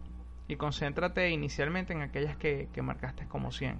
y 0.48 0.56
concéntrate 0.56 1.30
inicialmente 1.30 1.92
en 1.92 2.02
aquellas 2.02 2.36
que, 2.36 2.68
marcaste 2.82 3.26
como 3.26 3.52
100. 3.52 3.78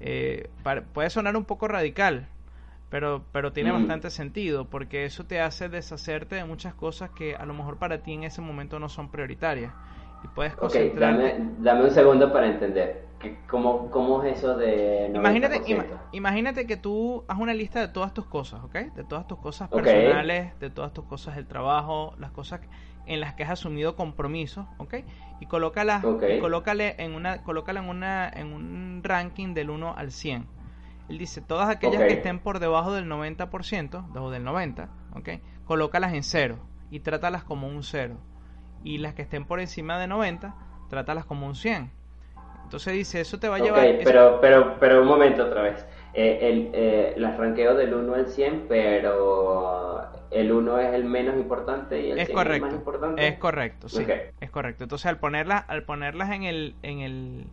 Eh, 0.00 0.48
puede 0.92 1.10
sonar 1.10 1.36
un 1.36 1.44
poco 1.44 1.68
radical, 1.68 2.28
pero, 2.90 3.24
pero 3.32 3.52
tiene 3.52 3.70
Mm. 3.70 3.74
bastante 3.74 4.10
sentido, 4.10 4.68
porque 4.68 5.04
eso 5.04 5.24
te 5.24 5.40
hace 5.40 5.68
deshacerte 5.68 6.36
de 6.36 6.44
muchas 6.44 6.74
cosas 6.74 7.10
que 7.10 7.34
a 7.34 7.46
lo 7.46 7.54
mejor 7.54 7.78
para 7.78 8.02
ti 8.02 8.12
en 8.12 8.24
ese 8.24 8.40
momento 8.40 8.78
no 8.78 8.88
son 8.88 9.10
prioritarias. 9.10 9.72
Y 10.22 10.28
puedes 10.28 10.52
Ok, 10.54 10.60
concentrarte. 10.60 11.22
dame, 11.34 11.50
dame 11.58 11.84
un 11.84 11.90
segundo 11.90 12.32
para 12.32 12.46
entender. 12.46 13.02
¿Cómo, 13.48 13.88
cómo 13.90 14.22
es 14.24 14.38
eso 14.38 14.56
de 14.56 15.08
90%? 15.12 15.16
Imagínate, 15.16 15.56
ima- 15.70 15.86
imagínate 16.12 16.66
que 16.66 16.76
tú 16.76 17.24
haz 17.28 17.38
una 17.38 17.54
lista 17.54 17.80
de 17.80 17.88
todas 17.88 18.12
tus 18.12 18.26
cosas, 18.26 18.64
¿ok? 18.64 18.74
De 18.96 19.04
todas 19.04 19.26
tus 19.28 19.38
cosas 19.38 19.68
personales, 19.68 20.58
de 20.58 20.70
todas 20.70 20.92
tus 20.92 21.04
cosas 21.04 21.36
del 21.36 21.46
trabajo, 21.46 22.14
las 22.18 22.32
cosas 22.32 22.60
en 23.06 23.20
las 23.20 23.34
que 23.34 23.44
has 23.44 23.50
asumido 23.50 23.94
compromisos, 23.94 24.66
¿ok? 24.78 24.94
Y 25.40 25.46
colócalas, 25.46 26.04
Ok. 26.04 26.24
y 26.30 26.38
colócale 26.40 26.96
en 26.98 27.14
una, 27.14 27.42
colócala 27.44 27.80
en 27.80 27.88
una, 27.88 28.28
en 28.28 28.52
un 28.52 29.00
ranking 29.04 29.54
del 29.54 29.70
1 29.70 29.94
al 29.96 30.10
100. 30.10 30.46
Él 31.08 31.18
dice, 31.18 31.40
todas 31.42 31.68
aquellas 31.68 32.00
Ok. 32.02 32.06
que 32.08 32.12
estén 32.14 32.40
por 32.40 32.58
debajo 32.58 32.92
del 32.92 33.06
90%, 33.06 34.04
o 34.18 34.30
del 34.30 34.42
90, 34.42 34.88
¿ok? 35.14 35.28
Colócalas 35.64 36.12
en 36.14 36.22
cero 36.24 36.58
y 36.90 37.00
trátalas 37.00 37.44
como 37.44 37.68
un 37.68 37.82
cero. 37.84 38.16
Y 38.84 38.98
las 38.98 39.14
que 39.14 39.22
estén 39.22 39.44
por 39.44 39.60
encima 39.60 39.98
de 39.98 40.06
90, 40.06 40.54
trátalas 40.88 41.24
como 41.24 41.46
un 41.46 41.54
100. 41.54 41.90
Entonces 42.64 42.94
dice, 42.94 43.20
eso 43.20 43.38
te 43.38 43.48
va 43.48 43.56
a 43.56 43.58
llevar... 43.58 43.86
pero, 44.02 44.38
pero, 44.40 44.76
pero 44.80 45.02
un 45.02 45.08
momento 45.08 45.44
otra 45.44 45.62
vez. 45.62 45.86
Eh, 46.14 46.38
el, 46.42 46.70
eh, 46.72 47.14
las 47.16 47.36
ranqueo 47.38 47.74
del 47.74 47.94
1 47.94 48.14
al 48.14 48.26
100, 48.26 48.66
pero 48.68 50.10
el 50.32 50.52
1 50.52 50.78
es 50.78 50.94
el 50.94 51.04
menos 51.04 51.36
importante 51.36 52.00
y 52.00 52.10
el 52.10 52.18
es 52.18 52.28
100 52.28 52.38
es 52.38 52.46
el 52.46 52.60
más 52.60 52.72
importante. 52.74 53.28
es 53.28 53.38
correcto 53.38 53.88
sí 53.88 54.06
es 54.40 54.50
correcto 54.50 54.84
entonces 54.84 55.06
al 55.06 55.18
ponerlas 55.18 55.64
al 55.68 55.84
ponerlas 55.84 56.30
en 56.30 56.44
el 56.44 56.74
en 56.82 57.00
el 57.00 57.46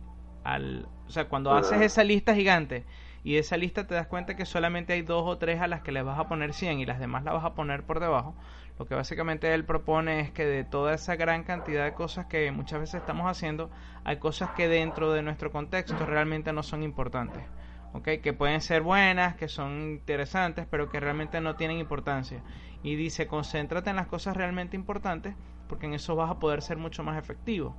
al 0.44 0.86
o 1.06 1.10
sea 1.10 1.28
cuando 1.28 1.52
haces 1.52 1.80
esa 1.80 2.04
lista 2.04 2.34
gigante 2.34 2.84
y 3.22 3.34
de 3.34 3.40
esa 3.40 3.56
lista 3.56 3.86
te 3.86 3.94
das 3.94 4.06
cuenta 4.06 4.34
que 4.34 4.46
solamente 4.46 4.94
hay 4.94 5.02
dos 5.02 5.24
o 5.26 5.36
tres 5.36 5.60
a 5.60 5.66
las 5.66 5.82
que 5.82 5.92
le 5.92 6.02
vas 6.02 6.18
a 6.18 6.28
poner 6.28 6.54
100 6.54 6.80
y 6.80 6.86
las 6.86 6.98
demás 6.98 7.24
las 7.24 7.34
vas 7.34 7.44
a 7.44 7.54
poner 7.54 7.82
por 7.82 8.00
debajo 8.00 8.34
lo 8.80 8.86
que 8.86 8.94
básicamente 8.94 9.52
él 9.52 9.66
propone 9.66 10.20
es 10.20 10.30
que 10.30 10.46
de 10.46 10.64
toda 10.64 10.94
esa 10.94 11.14
gran 11.14 11.44
cantidad 11.44 11.84
de 11.84 11.92
cosas 11.92 12.24
que 12.24 12.50
muchas 12.50 12.80
veces 12.80 12.94
estamos 12.94 13.30
haciendo 13.30 13.70
hay 14.04 14.16
cosas 14.16 14.48
que 14.56 14.68
dentro 14.68 15.12
de 15.12 15.20
nuestro 15.20 15.52
contexto 15.52 16.06
realmente 16.06 16.50
no 16.54 16.62
son 16.62 16.82
importantes 16.82 17.44
¿ok? 17.92 18.08
que 18.22 18.32
pueden 18.32 18.62
ser 18.62 18.80
buenas, 18.80 19.36
que 19.36 19.48
son 19.48 19.82
interesantes, 19.82 20.66
pero 20.70 20.88
que 20.88 20.98
realmente 20.98 21.42
no 21.42 21.56
tienen 21.56 21.76
importancia. 21.76 22.42
Y 22.82 22.94
dice, 22.94 23.26
concéntrate 23.26 23.90
en 23.90 23.96
las 23.96 24.06
cosas 24.06 24.34
realmente 24.34 24.76
importantes, 24.76 25.34
porque 25.68 25.84
en 25.84 25.92
eso 25.92 26.16
vas 26.16 26.30
a 26.30 26.38
poder 26.38 26.62
ser 26.62 26.78
mucho 26.78 27.02
más 27.02 27.18
efectivo. 27.18 27.76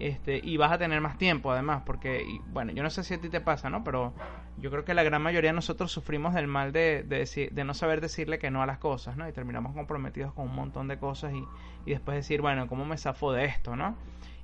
Este, 0.00 0.40
y 0.42 0.56
vas 0.56 0.72
a 0.72 0.78
tener 0.78 1.00
más 1.02 1.18
tiempo 1.18 1.52
además, 1.52 1.82
porque, 1.84 2.22
y, 2.22 2.40
bueno, 2.46 2.72
yo 2.72 2.82
no 2.82 2.88
sé 2.90 3.04
si 3.04 3.14
a 3.14 3.20
ti 3.20 3.28
te 3.28 3.40
pasa, 3.42 3.68
¿no? 3.68 3.84
Pero 3.84 4.14
yo 4.56 4.70
creo 4.70 4.84
que 4.84 4.94
la 4.94 5.02
gran 5.02 5.20
mayoría 5.20 5.50
de 5.50 5.54
nosotros 5.54 5.92
sufrimos 5.92 6.32
del 6.34 6.46
mal 6.46 6.72
de, 6.72 7.02
de, 7.02 7.20
decir- 7.20 7.50
de 7.52 7.64
no 7.64 7.74
saber 7.74 8.00
decirle 8.00 8.38
que 8.38 8.50
no 8.50 8.62
a 8.62 8.66
las 8.66 8.78
cosas, 8.78 9.16
¿no? 9.18 9.28
Y 9.28 9.32
terminamos 9.32 9.74
comprometidos 9.74 10.32
con 10.32 10.46
un 10.48 10.54
montón 10.54 10.88
de 10.88 10.98
cosas 10.98 11.34
y, 11.34 11.44
y 11.84 11.90
después 11.90 12.16
decir, 12.16 12.40
bueno, 12.40 12.66
¿cómo 12.66 12.86
me 12.86 12.96
zafo 12.96 13.32
de 13.32 13.44
esto, 13.44 13.76
¿no? 13.76 13.94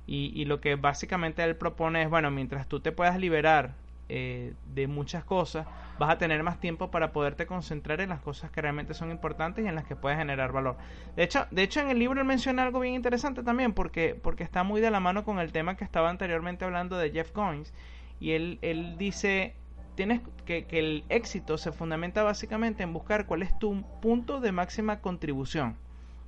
Y, 0.05 0.31
y 0.39 0.45
lo 0.45 0.61
que 0.61 0.75
básicamente 0.75 1.43
él 1.43 1.55
propone 1.55 2.03
es, 2.03 2.09
bueno, 2.09 2.31
mientras 2.31 2.67
tú 2.67 2.79
te 2.79 2.91
puedas 2.91 3.19
liberar 3.19 3.73
eh, 4.09 4.53
de 4.73 4.87
muchas 4.87 5.23
cosas, 5.23 5.67
vas 5.99 6.09
a 6.09 6.17
tener 6.17 6.41
más 6.43 6.59
tiempo 6.59 6.91
para 6.91 7.11
poderte 7.11 7.45
concentrar 7.45 7.99
en 7.99 8.09
las 8.09 8.21
cosas 8.21 8.49
que 8.51 8.61
realmente 8.61 8.93
son 8.93 9.11
importantes 9.11 9.65
y 9.65 9.67
en 9.67 9.75
las 9.75 9.85
que 9.85 9.95
puedes 9.95 10.17
generar 10.17 10.51
valor. 10.51 10.77
De 11.15 11.23
hecho, 11.23 11.45
de 11.51 11.63
hecho 11.63 11.81
en 11.81 11.89
el 11.89 11.99
libro 11.99 12.21
él 12.21 12.27
menciona 12.27 12.63
algo 12.63 12.79
bien 12.79 12.93
interesante 12.93 13.43
también, 13.43 13.73
porque, 13.73 14.15
porque 14.15 14.43
está 14.43 14.63
muy 14.63 14.79
de 14.79 14.91
la 14.91 14.99
mano 14.99 15.23
con 15.23 15.39
el 15.39 15.51
tema 15.51 15.75
que 15.75 15.83
estaba 15.83 16.09
anteriormente 16.09 16.63
hablando 16.65 16.97
de 16.97 17.11
Jeff 17.11 17.31
Coins, 17.31 17.73
y 18.19 18.31
él, 18.31 18.59
él 18.61 18.97
dice 18.97 19.53
tienes 19.95 20.21
que, 20.45 20.65
que 20.65 20.79
el 20.79 21.03
éxito 21.09 21.57
se 21.57 21.71
fundamenta 21.71 22.23
básicamente 22.23 22.83
en 22.83 22.93
buscar 22.93 23.25
cuál 23.25 23.41
es 23.41 23.57
tu 23.59 23.83
punto 23.99 24.39
de 24.39 24.51
máxima 24.51 25.01
contribución. 25.01 25.75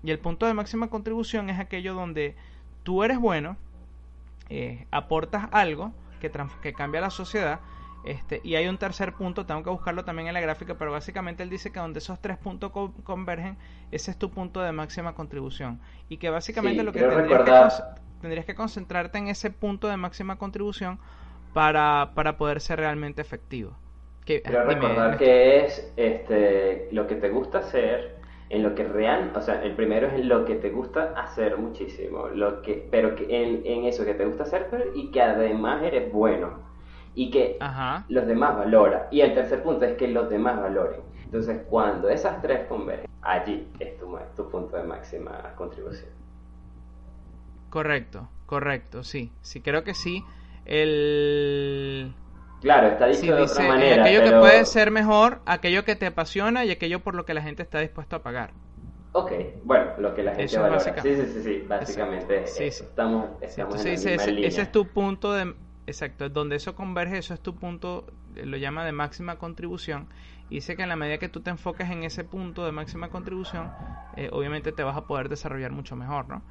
Y 0.03 0.11
el 0.11 0.19
punto 0.19 0.47
de 0.47 0.53
máxima 0.53 0.87
contribución 0.87 1.49
es 1.49 1.59
aquello 1.59 1.93
donde 1.93 2.35
tú 2.83 3.03
eres 3.03 3.19
bueno, 3.19 3.57
eh, 4.49 4.87
aportas 4.89 5.47
algo 5.51 5.93
que, 6.19 6.31
que 6.61 6.75
cambia 6.75 7.01
la 7.01 7.09
sociedad. 7.09 7.61
Este, 8.03 8.39
y 8.43 8.55
hay 8.55 8.67
un 8.67 8.77
tercer 8.77 9.15
punto, 9.15 9.45
tengo 9.45 9.61
que 9.63 9.69
buscarlo 9.69 10.05
también 10.05 10.29
en 10.29 10.33
la 10.33 10.39
gráfica, 10.39 10.75
pero 10.77 10.91
básicamente 10.91 11.43
él 11.43 11.49
dice 11.49 11.71
que 11.71 11.79
donde 11.81 11.99
esos 11.99 12.21
tres 12.21 12.37
puntos 12.37 12.71
co- 12.71 12.93
convergen, 13.03 13.57
ese 13.91 14.11
es 14.11 14.17
tu 14.17 14.31
punto 14.31 14.61
de 14.61 14.71
máxima 14.71 15.13
contribución. 15.15 15.81
Y 16.07 16.17
que 16.17 16.29
básicamente 16.29 16.83
Sí, 16.83 16.85
lo 16.85 16.93
que 16.93 17.03
tendrías, 17.03 17.43
que 17.43 18.21
tendrías 18.21 18.45
que 18.45 18.55
concentrarte 18.55 19.17
en 19.17 19.27
ese 19.27 19.49
punto 19.51 19.87
de 19.87 19.97
máxima 19.97 20.37
contribución 20.37 20.99
para, 21.53 22.11
para 22.15 22.37
poder 22.37 22.61
ser 22.61 22.79
realmente 22.79 23.21
efectivo. 23.21 23.77
Que, 24.25 24.43
Quiero 24.43 24.63
dime, 24.63 24.89
recordar 24.89 25.17
que 25.17 25.59
es 25.65 25.93
este, 25.97 26.89
lo 26.91 27.07
que 27.07 27.15
te 27.15 27.29
gusta 27.29 27.59
hacer, 27.59 28.18
en 28.49 28.63
lo 28.63 28.73
que 28.75 28.83
real, 28.83 29.31
o 29.35 29.41
sea, 29.41 29.63
el 29.63 29.75
primero 29.75 30.07
es 30.07 30.13
en 30.13 30.27
lo 30.29 30.45
que 30.45 30.55
te 30.55 30.69
gusta 30.71 31.13
hacer 31.15 31.57
muchísimo, 31.57 32.27
lo 32.29 32.61
que, 32.61 32.87
pero 32.91 33.15
que 33.15 33.25
en, 33.43 33.65
en 33.65 33.85
eso 33.85 34.05
que 34.05 34.13
te 34.15 34.25
gusta 34.25 34.43
hacer 34.43 34.67
pero- 34.71 34.85
y 34.95 35.11
que 35.11 35.21
además 35.21 35.83
eres 35.83 36.11
bueno 36.11 36.59
y 37.15 37.29
que 37.31 37.57
Ajá. 37.59 38.05
los 38.09 38.25
demás 38.27 38.57
valoran. 38.57 39.03
Y 39.11 39.21
el 39.21 39.33
tercer 39.33 39.61
punto 39.63 39.85
es 39.85 39.97
que 39.97 40.07
los 40.07 40.29
demás 40.29 40.59
valoren. 40.59 41.01
Entonces, 41.25 41.61
cuando 41.69 42.09
esas 42.09 42.41
tres 42.41 42.67
convergen, 42.67 43.05
allí 43.21 43.67
es 43.79 43.97
tu, 43.97 44.17
tu 44.35 44.49
punto 44.49 44.77
de 44.77 44.83
máxima 44.83 45.53
contribución. 45.55 46.09
Correcto, 47.69 48.27
correcto, 48.45 49.03
sí. 49.03 49.31
Sí, 49.41 49.61
creo 49.61 49.83
que 49.83 49.93
sí. 49.93 50.23
El... 50.65 52.13
Claro, 52.61 52.87
está 52.87 53.07
dicho 53.07 53.19
Sí, 53.21 53.27
de 53.33 53.41
dice, 53.41 53.53
otra 53.53 53.63
es 53.63 53.69
manera, 53.69 54.03
aquello 54.03 54.23
que 54.23 54.31
puede 54.33 54.65
ser 54.65 54.91
mejor, 54.91 55.41
aquello 55.45 55.85
que 55.85 55.95
te 55.95 56.07
apasiona 56.07 56.65
y 56.65 56.71
aquello 56.71 57.01
por 57.03 57.15
lo 57.15 57.25
que 57.25 57.33
la 57.33 57.41
gente 57.41 57.63
está 57.63 57.79
dispuesto 57.79 58.15
a 58.17 58.23
pagar. 58.23 58.53
Ok, 59.11 59.31
bueno, 59.63 59.91
lo 59.97 60.13
que 60.13 60.23
la 60.23 60.35
gente 60.35 60.43
Eso 60.45 60.57
es 60.57 60.61
valora. 60.61 61.01
Sí, 61.01 61.15
sí, 61.15 61.25
sí, 61.33 61.41
sí, 61.43 61.65
básicamente 61.67 62.45
Sí, 62.45 62.63
eso. 62.63 62.83
sí. 62.83 62.83
estamos, 62.83 63.29
Sí, 63.39 63.45
estamos 63.45 63.75
entonces 63.75 63.85
en 63.85 63.95
la 63.95 63.99
misma 64.01 64.23
ese, 64.23 64.31
línea. 64.31 64.47
ese 64.49 64.61
es 64.63 64.71
tu 64.71 64.93
punto 64.93 65.33
de... 65.33 65.55
Exacto, 65.87 66.29
donde 66.29 66.55
eso 66.57 66.75
converge, 66.75 67.17
eso 67.17 67.33
es 67.33 67.41
tu 67.41 67.55
punto, 67.55 68.05
eh, 68.35 68.45
lo 68.45 68.57
llama 68.57 68.85
de 68.85 68.91
máxima 68.91 69.37
contribución. 69.39 70.07
Y 70.49 70.55
dice 70.55 70.75
que 70.75 70.83
en 70.83 70.89
la 70.89 70.95
medida 70.95 71.17
que 71.17 71.29
tú 71.29 71.41
te 71.41 71.49
enfoques 71.49 71.89
en 71.89 72.03
ese 72.03 72.23
punto 72.23 72.65
de 72.65 72.71
máxima 72.71 73.09
contribución, 73.09 73.73
eh, 74.15 74.29
obviamente 74.31 74.71
te 74.71 74.83
vas 74.83 74.95
a 74.97 75.07
poder 75.07 75.29
desarrollar 75.29 75.71
mucho 75.71 75.95
mejor, 75.95 76.27
¿no? 76.29 76.43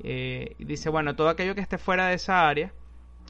Eh, 0.00 0.56
y 0.58 0.64
dice, 0.64 0.90
bueno, 0.90 1.16
todo 1.16 1.28
aquello 1.30 1.54
que 1.54 1.60
esté 1.62 1.78
fuera 1.78 2.08
de 2.08 2.14
esa 2.14 2.48
área 2.48 2.74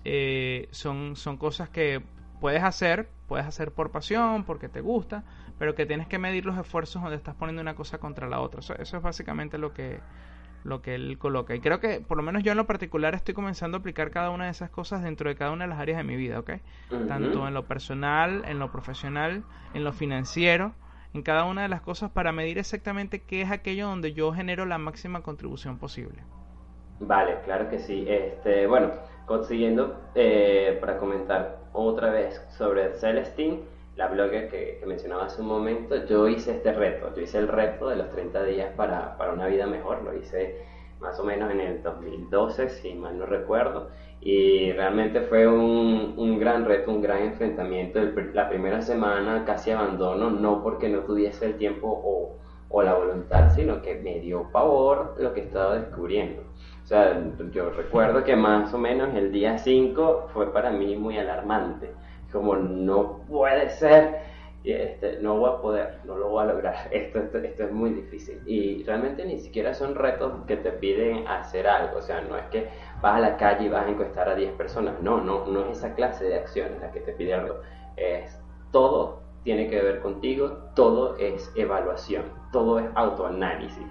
eh, 0.04 0.68
son, 0.72 1.14
son 1.16 1.36
cosas 1.36 1.68
que 1.70 2.02
puedes 2.42 2.64
hacer, 2.64 3.08
puedes 3.28 3.46
hacer 3.46 3.70
por 3.70 3.92
pasión, 3.92 4.42
porque 4.42 4.68
te 4.68 4.80
gusta, 4.80 5.22
pero 5.60 5.76
que 5.76 5.86
tienes 5.86 6.08
que 6.08 6.18
medir 6.18 6.44
los 6.44 6.58
esfuerzos 6.58 7.00
donde 7.00 7.16
estás 7.16 7.36
poniendo 7.36 7.62
una 7.62 7.76
cosa 7.76 7.98
contra 7.98 8.28
la 8.28 8.40
otra. 8.40 8.58
Eso, 8.58 8.74
eso 8.74 8.96
es 8.96 9.02
básicamente 9.02 9.58
lo 9.58 9.72
que, 9.72 10.00
lo 10.64 10.82
que 10.82 10.96
él 10.96 11.18
coloca. 11.18 11.54
Y 11.54 11.60
creo 11.60 11.78
que, 11.78 12.00
por 12.00 12.16
lo 12.16 12.24
menos 12.24 12.42
yo 12.42 12.50
en 12.50 12.58
lo 12.58 12.66
particular, 12.66 13.14
estoy 13.14 13.32
comenzando 13.32 13.76
a 13.76 13.78
aplicar 13.78 14.10
cada 14.10 14.30
una 14.30 14.46
de 14.46 14.50
esas 14.50 14.70
cosas 14.70 15.04
dentro 15.04 15.28
de 15.28 15.36
cada 15.36 15.52
una 15.52 15.66
de 15.66 15.70
las 15.70 15.78
áreas 15.78 15.98
de 15.98 16.02
mi 16.02 16.16
vida, 16.16 16.40
¿ok? 16.40 16.50
Tanto 17.06 17.46
en 17.46 17.54
lo 17.54 17.66
personal, 17.66 18.42
en 18.44 18.58
lo 18.58 18.72
profesional, 18.72 19.44
en 19.72 19.84
lo 19.84 19.92
financiero, 19.92 20.72
en 21.14 21.22
cada 21.22 21.44
una 21.44 21.62
de 21.62 21.68
las 21.68 21.80
cosas 21.80 22.10
para 22.10 22.32
medir 22.32 22.58
exactamente 22.58 23.22
qué 23.22 23.42
es 23.42 23.52
aquello 23.52 23.86
donde 23.86 24.14
yo 24.14 24.32
genero 24.32 24.66
la 24.66 24.78
máxima 24.78 25.22
contribución 25.22 25.78
posible. 25.78 26.24
Vale, 26.98 27.36
claro 27.44 27.70
que 27.70 27.78
sí. 27.78 28.04
Este, 28.08 28.66
bueno, 28.66 28.90
consiguiendo 29.32 29.96
eh, 30.14 30.76
para 30.78 30.98
comentar 30.98 31.56
otra 31.72 32.10
vez 32.10 32.38
sobre 32.50 32.92
Celestine, 32.92 33.60
la 33.96 34.08
blogger 34.08 34.50
que, 34.50 34.76
que 34.78 34.84
mencionaba 34.84 35.24
hace 35.24 35.40
un 35.40 35.48
momento, 35.48 36.04
yo 36.04 36.28
hice 36.28 36.50
este 36.52 36.70
reto, 36.74 37.14
yo 37.16 37.22
hice 37.22 37.38
el 37.38 37.48
reto 37.48 37.88
de 37.88 37.96
los 37.96 38.10
30 38.10 38.44
días 38.44 38.74
para, 38.76 39.16
para 39.16 39.32
una 39.32 39.46
vida 39.46 39.66
mejor, 39.66 40.02
lo 40.02 40.14
hice 40.14 40.66
más 41.00 41.18
o 41.18 41.24
menos 41.24 41.50
en 41.50 41.60
el 41.60 41.82
2012, 41.82 42.68
si 42.68 42.92
mal 42.92 43.18
no 43.18 43.24
recuerdo, 43.24 43.88
y 44.20 44.70
realmente 44.72 45.22
fue 45.22 45.48
un, 45.48 46.12
un 46.18 46.38
gran 46.38 46.66
reto, 46.66 46.90
un 46.90 47.00
gran 47.00 47.22
enfrentamiento. 47.22 48.00
El 48.00 48.34
la 48.34 48.50
primera 48.50 48.82
semana 48.82 49.46
casi 49.46 49.70
abandono, 49.70 50.28
no 50.28 50.62
porque 50.62 50.90
no 50.90 51.00
tuviese 51.00 51.46
el 51.46 51.56
tiempo 51.56 51.88
o, 51.88 52.36
o 52.68 52.82
la 52.82 52.92
voluntad, 52.94 53.50
sino 53.54 53.80
que 53.80 53.94
me 53.94 54.20
dio 54.20 54.50
pavor 54.52 55.14
lo 55.18 55.32
que 55.32 55.40
estaba 55.40 55.76
descubriendo. 55.76 56.42
O 56.82 56.86
sea, 56.86 57.16
yo 57.52 57.70
recuerdo 57.70 58.24
que 58.24 58.34
más 58.34 58.74
o 58.74 58.78
menos 58.78 59.14
el 59.14 59.30
día 59.30 59.56
5 59.56 60.30
fue 60.32 60.52
para 60.52 60.70
mí 60.70 60.96
muy 60.96 61.16
alarmante. 61.16 61.92
Como 62.32 62.56
no 62.56 63.20
puede 63.28 63.70
ser, 63.70 64.20
este, 64.64 65.18
no 65.20 65.38
voy 65.38 65.50
a 65.50 65.60
poder, 65.60 66.00
no 66.04 66.16
lo 66.16 66.28
voy 66.28 66.42
a 66.42 66.46
lograr, 66.46 66.74
esto, 66.90 67.20
esto, 67.20 67.38
esto 67.38 67.64
es 67.64 67.72
muy 67.72 67.90
difícil. 67.90 68.40
Y 68.46 68.82
realmente 68.84 69.24
ni 69.24 69.38
siquiera 69.38 69.74
son 69.74 69.94
retos 69.94 70.32
que 70.46 70.56
te 70.56 70.72
piden 70.72 71.26
hacer 71.28 71.66
algo, 71.68 71.98
o 71.98 72.02
sea, 72.02 72.20
no 72.22 72.36
es 72.36 72.44
que 72.46 72.68
vas 73.00 73.16
a 73.16 73.20
la 73.20 73.36
calle 73.36 73.66
y 73.66 73.68
vas 73.68 73.86
a 73.86 73.90
encuestar 73.90 74.28
a 74.28 74.34
10 74.34 74.52
personas, 74.52 75.00
no, 75.02 75.20
no, 75.20 75.46
no 75.46 75.64
es 75.66 75.78
esa 75.78 75.94
clase 75.94 76.24
de 76.24 76.36
acciones 76.36 76.80
la 76.80 76.90
que 76.90 77.00
te 77.00 77.12
pide 77.12 77.34
algo, 77.34 77.60
es 77.96 78.40
todo 78.70 79.22
tiene 79.44 79.68
que 79.68 79.82
ver 79.82 80.00
contigo, 80.00 80.70
todo 80.74 81.16
es 81.16 81.52
evaluación, 81.56 82.24
todo 82.52 82.78
es 82.78 82.86
autoanálisis 82.94 83.86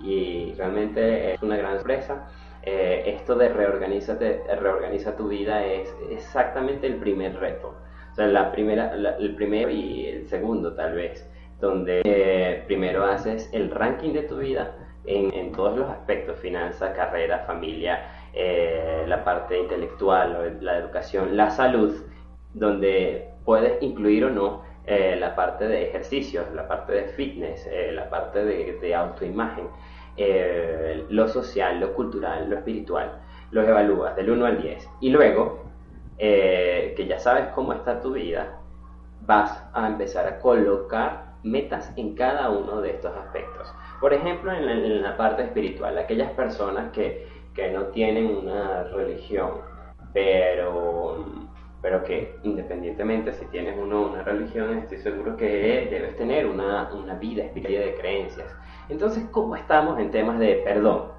y 0.00 0.54
realmente 0.54 1.34
es 1.34 1.42
una 1.42 1.56
gran 1.56 1.76
sorpresa. 1.76 2.28
Eh, 2.62 3.04
esto 3.06 3.34
de 3.36 3.48
reorganiza 3.48 5.16
tu 5.16 5.28
vida 5.28 5.64
es 5.64 5.94
exactamente 6.10 6.86
el 6.86 6.96
primer 6.96 7.38
reto. 7.38 7.74
O 8.12 8.14
sea, 8.14 8.26
la 8.26 8.50
primera, 8.52 8.92
el 8.94 9.34
primero 9.34 9.70
y 9.70 10.06
el 10.06 10.28
segundo 10.28 10.74
tal 10.74 10.94
vez, 10.94 11.28
donde 11.60 12.02
eh, 12.04 12.64
primero 12.66 13.04
haces 13.04 13.48
el 13.52 13.70
ranking 13.70 14.12
de 14.12 14.22
tu 14.22 14.38
vida 14.38 14.76
en, 15.06 15.32
en 15.32 15.52
todos 15.52 15.78
los 15.78 15.88
aspectos, 15.88 16.38
finanzas, 16.38 16.96
carrera, 16.96 17.44
familia, 17.46 18.18
eh, 18.32 19.04
la 19.06 19.24
parte 19.24 19.58
intelectual, 19.58 20.58
la 20.60 20.78
educación, 20.78 21.36
la 21.36 21.50
salud, 21.50 21.94
donde 22.54 23.30
puedes 23.44 23.82
incluir 23.82 24.24
o 24.24 24.30
no 24.30 24.62
eh, 24.86 25.16
la 25.18 25.34
parte 25.34 25.68
de 25.68 25.88
ejercicios, 25.88 26.46
la 26.54 26.66
parte 26.66 26.92
de 26.92 27.08
fitness, 27.08 27.66
eh, 27.66 27.92
la 27.92 28.08
parte 28.08 28.44
de, 28.44 28.94
autoimagen, 28.94 29.68
lo 31.08 31.28
social, 31.28 31.80
lo 31.80 31.94
cultural, 31.94 32.50
lo 32.50 32.56
espiritual, 32.56 33.20
los 33.50 33.66
evalúas 33.66 34.16
del 34.16 34.30
1 34.30 34.46
al 34.46 34.62
10. 34.62 34.88
Y 35.00 35.10
luego, 35.10 35.64
que 36.18 37.06
ya 37.08 37.18
sabes 37.18 37.46
cómo 37.54 37.72
está 37.72 38.00
tu 38.00 38.12
vida, 38.12 38.58
vas 39.22 39.64
a 39.72 39.86
empezar 39.86 40.26
a 40.26 40.38
colocar 40.38 41.34
metas 41.42 41.92
en 41.96 42.14
cada 42.14 42.50
uno 42.50 42.80
de 42.80 42.90
estos 42.90 43.16
aspectos. 43.16 43.72
Por 44.00 44.12
ejemplo, 44.12 44.52
en 44.52 45.02
la 45.02 45.16
parte 45.16 45.42
espiritual, 45.42 45.96
aquellas 45.98 46.30
personas 46.32 46.90
que 46.92 47.38
que 47.58 47.70
no 47.72 47.86
tienen 47.86 48.26
una 48.26 48.84
religión, 48.84 49.50
pero, 50.12 51.24
pero 51.80 52.02
que 52.02 52.36
independientemente 52.42 53.32
si 53.32 53.46
tienes 53.46 53.76
uno 53.78 54.02
una 54.02 54.22
religión, 54.22 54.78
estoy 54.78 54.98
seguro 54.98 55.36
que 55.36 55.88
debes 55.90 56.16
tener 56.16 56.46
una, 56.46 56.90
una 56.92 57.14
vida 57.14 57.44
espiritual 57.44 57.84
de 57.84 57.94
creencias. 57.94 58.56
Entonces, 58.88 59.24
¿cómo 59.30 59.54
estamos 59.54 59.98
en 59.98 60.10
temas 60.10 60.38
de 60.38 60.62
perdón? 60.64 61.12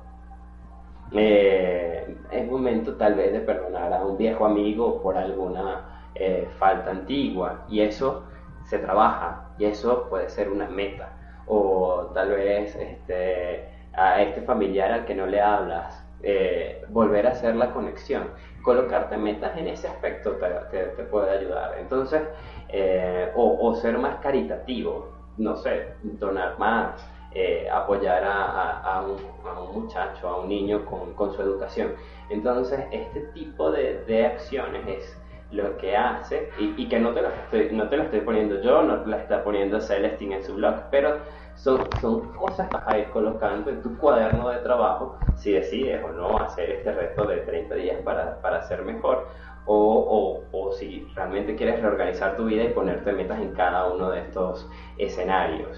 Eh, 1.11 2.15
es 2.31 2.47
momento 2.47 2.95
tal 2.95 3.15
vez 3.15 3.31
de 3.31 3.39
perdonar 3.39 3.93
a 3.93 4.05
un 4.05 4.17
viejo 4.17 4.45
amigo 4.45 5.01
por 5.01 5.17
alguna 5.17 6.03
eh, 6.13 6.47
falta 6.59 6.91
antigua 6.91 7.65
y 7.69 7.81
eso 7.81 8.25
se 8.65 8.77
trabaja 8.77 9.49
y 9.57 9.65
eso 9.65 10.07
puede 10.09 10.29
ser 10.29 10.49
una 10.49 10.67
meta 10.67 11.13
o 11.47 12.11
tal 12.13 12.29
vez 12.29 12.75
este, 12.75 13.69
a 13.93 14.21
este 14.21 14.41
familiar 14.41 14.91
al 14.91 15.05
que 15.05 15.15
no 15.15 15.25
le 15.25 15.41
hablas 15.41 16.05
eh, 16.21 16.85
volver 16.89 17.27
a 17.27 17.31
hacer 17.31 17.55
la 17.55 17.71
conexión. 17.71 18.29
Colocarte 18.61 19.17
metas 19.17 19.57
en 19.57 19.67
ese 19.67 19.87
aspecto 19.87 20.37
te, 20.71 21.03
puede 21.05 21.31
ayudar. 21.31 21.77
Entonces, 21.79 22.21
eh, 22.67 23.31
o, 23.35 23.73
ser 23.75 23.97
más 23.97 24.17
caritativo, 24.19 25.13
no 25.37 25.55
sé, 25.55 25.93
donar 26.03 26.59
más, 26.59 27.01
eh, 27.33 27.69
apoyar 27.71 28.23
a, 28.25 29.05
un, 29.05 29.81
muchacho, 29.81 30.27
a 30.27 30.37
un 30.41 30.49
niño 30.49 30.85
con, 30.85 31.33
su 31.33 31.41
educación. 31.41 31.93
Entonces, 32.29 32.81
este 32.91 33.21
tipo 33.33 33.71
de, 33.71 34.25
acciones 34.25 34.87
es 34.87 35.18
lo 35.51 35.77
que 35.77 35.97
hace, 35.97 36.49
y, 36.59 36.87
que 36.87 36.99
no 36.99 37.11
te, 37.11 37.21
lo 37.21 37.29
estoy, 37.29 37.69
no 37.71 37.89
te 37.89 37.97
lo 37.97 38.03
estoy 38.03 38.21
poniendo 38.21 38.61
yo, 38.61 38.83
no 38.83 39.01
te 39.01 39.09
la 39.09 39.17
está 39.17 39.43
poniendo 39.43 39.81
Celestine 39.81 40.37
en 40.37 40.43
su 40.43 40.55
blog, 40.55 40.75
pero 40.91 41.17
son, 41.55 41.87
son 41.99 42.31
cosas 42.33 42.69
que 42.69 42.77
vas 42.77 42.87
a 42.87 42.97
ir 42.99 43.05
colocando 43.09 43.69
en 43.71 43.81
tu 43.81 43.97
cuaderno 43.97 44.49
de 44.49 44.57
trabajo 44.59 45.17
si 45.35 45.51
decides 45.51 46.03
o 46.03 46.09
no 46.09 46.37
hacer 46.37 46.69
este 46.69 46.91
reto 46.91 47.25
de 47.25 47.37
30 47.37 47.75
días 47.75 48.01
para, 48.03 48.39
para 48.41 48.61
ser 48.63 48.83
mejor 48.83 49.27
o, 49.65 50.45
o, 50.51 50.57
o, 50.57 50.71
si 50.71 51.07
realmente 51.15 51.55
quieres 51.55 51.81
reorganizar 51.81 52.37
tu 52.37 52.45
vida 52.45 52.63
y 52.63 52.69
ponerte 52.69 53.11
metas 53.11 53.39
en 53.39 53.53
cada 53.53 53.87
uno 53.87 54.09
de 54.11 54.21
estos 54.21 54.69
escenarios. 54.97 55.77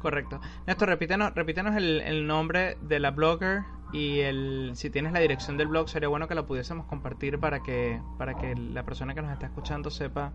Correcto. 0.00 0.40
Néstor, 0.66 0.88
repítenos, 0.88 1.34
repítenos 1.34 1.76
el, 1.76 2.00
el 2.00 2.26
nombre 2.26 2.76
de 2.80 3.00
la 3.00 3.10
blogger 3.10 3.62
y 3.92 4.20
el, 4.20 4.72
si 4.74 4.90
tienes 4.90 5.12
la 5.12 5.20
dirección 5.20 5.56
del 5.56 5.68
blog 5.68 5.88
sería 5.88 6.08
bueno 6.08 6.28
que 6.28 6.34
la 6.34 6.46
pudiésemos 6.46 6.86
compartir 6.86 7.38
para 7.38 7.62
que, 7.62 8.00
para 8.18 8.34
que 8.34 8.54
la 8.54 8.84
persona 8.84 9.14
que 9.14 9.22
nos 9.22 9.32
está 9.32 9.46
escuchando 9.46 9.90
sepa 9.90 10.32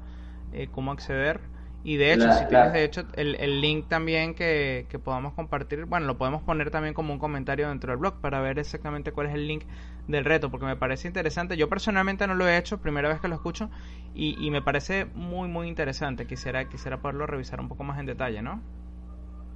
eh, 0.54 0.68
cómo 0.72 0.92
acceder. 0.92 1.40
Y 1.84 1.98
de 1.98 2.14
hecho, 2.14 2.32
si 2.34 2.48
tienes 2.48 2.74
de 2.74 2.84
hecho 2.84 3.04
el, 3.14 3.36
el 3.36 3.62
link 3.62 3.88
también 3.88 4.34
que, 4.34 4.88
que, 4.90 4.98
podamos 4.98 5.34
compartir, 5.34 5.86
bueno, 5.86 6.08
lo 6.08 6.18
podemos 6.18 6.42
poner 6.42 6.72
también 6.72 6.96
como 6.96 7.14
un 7.14 7.20
comentario 7.20 7.70
dentro 7.70 7.92
del 7.92 8.00
blog 8.00 8.20
para 8.22 8.42
ver 8.42 8.58
exactamente 8.58 9.12
cuál 9.12 9.28
es 9.28 9.36
el 9.36 9.48
link 9.48 9.66
del 10.08 10.26
reto, 10.26 10.50
porque 10.50 10.66
me 10.66 10.76
parece 10.76 11.08
interesante. 11.08 11.58
Yo 11.58 11.70
personalmente 11.70 12.26
no 12.26 12.34
lo 12.34 12.48
he 12.48 12.58
hecho, 12.58 12.80
primera 12.80 13.08
vez 13.08 13.22
que 13.22 13.28
lo 13.28 13.36
escucho, 13.36 13.70
y, 14.16 14.36
y 14.44 14.50
me 14.50 14.64
parece 14.64 15.06
muy, 15.14 15.48
muy 15.48 15.68
interesante. 15.68 16.26
Quisiera, 16.26 16.68
quisiera 16.68 16.98
poderlo 16.98 17.28
revisar 17.28 17.60
un 17.60 17.70
poco 17.70 17.84
más 17.84 18.00
en 18.00 18.08
detalle, 18.08 18.42
¿no? 18.42 18.62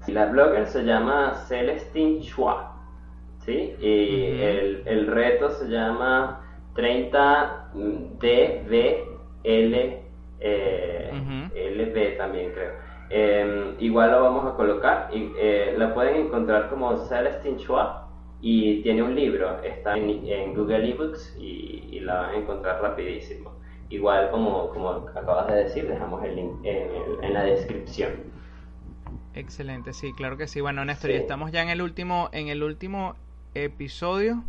La 0.08 0.26
blogger 0.28 0.68
se 0.68 0.84
llama 0.84 1.34
Celestine 1.48 2.22
Chua, 2.22 2.79
¿sí? 3.50 3.76
Y 3.82 4.42
el, 4.42 4.84
el 4.86 5.08
reto 5.08 5.50
se 5.52 5.68
llama 5.70 6.42
30 6.76 7.72
DVL 7.74 8.90
eh, 10.40 11.12
LB 11.76 12.18
también 12.18 12.52
creo. 12.52 12.72
Em, 13.10 13.76
igual 13.80 14.12
lo 14.12 14.22
vamos 14.22 14.46
a 14.46 14.56
colocar 14.56 15.10
y 15.12 15.32
eh, 15.40 15.74
la 15.78 15.94
pueden 15.96 16.28
encontrar 16.28 16.70
como 16.70 16.96
Celestine 17.08 17.58
Chua 17.58 18.08
y 18.40 18.82
tiene 18.84 19.02
un 19.02 19.16
libro, 19.16 19.62
está 19.64 19.98
en, 19.98 20.54
Google 20.54 20.92
eBooks 20.92 21.36
y, 21.40 21.88
y, 21.92 22.00
la 22.02 22.22
van 22.22 22.30
a 22.30 22.38
encontrar 22.38 22.82
rapidísimo. 22.82 23.52
Igual 23.90 24.30
como, 24.30 24.70
como 24.70 24.90
acabas 24.90 25.48
de 25.48 25.64
decir, 25.64 25.88
dejamos 25.88 26.24
el 26.24 26.36
link 26.36 26.52
en, 26.64 27.34
la 27.34 27.44
descripción. 27.44 28.12
Excelente, 29.34 29.94
sí, 29.94 30.14
claro 30.14 30.38
que 30.38 30.48
sí. 30.48 30.62
Bueno, 30.62 30.86
Néstor, 30.86 31.10
y 31.10 31.16
estamos 31.16 31.52
ya 31.52 31.64
en 31.64 31.70
el 31.70 31.82
último, 31.82 32.30
en 32.32 32.48
el 32.50 32.62
último 32.62 33.16
episodio 33.54 34.44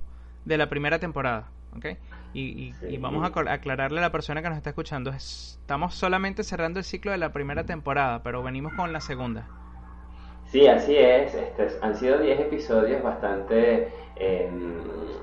de 0.44 0.58
la 0.58 0.68
primera 0.68 0.98
temporada, 0.98 1.48
¿ok? 1.76 1.86
Y, 2.32 2.72
vamos 2.98 3.24
a 3.24 3.52
aclararle 3.52 3.98
a 3.98 4.02
la 4.02 4.12
persona 4.12 4.40
que 4.40 4.48
nos 4.48 4.56
está 4.56 4.70
escuchando, 4.70 5.10
estamos 5.10 5.94
solamente 5.94 6.44
cerrando 6.44 6.78
el 6.78 6.84
ciclo 6.84 7.10
de 7.10 7.18
la 7.18 7.32
primera 7.32 7.64
temporada, 7.64 8.22
pero 8.22 8.42
venimos 8.42 8.72
con 8.74 8.92
la 8.92 9.00
segunda. 9.00 9.48
Sí, 10.50 10.66
así 10.66 10.96
es. 10.96 11.34
Este, 11.34 11.68
han 11.80 11.94
sido 11.94 12.18
10 12.18 12.40
episodios 12.40 13.02
bastante 13.02 13.88
em, 14.16 14.78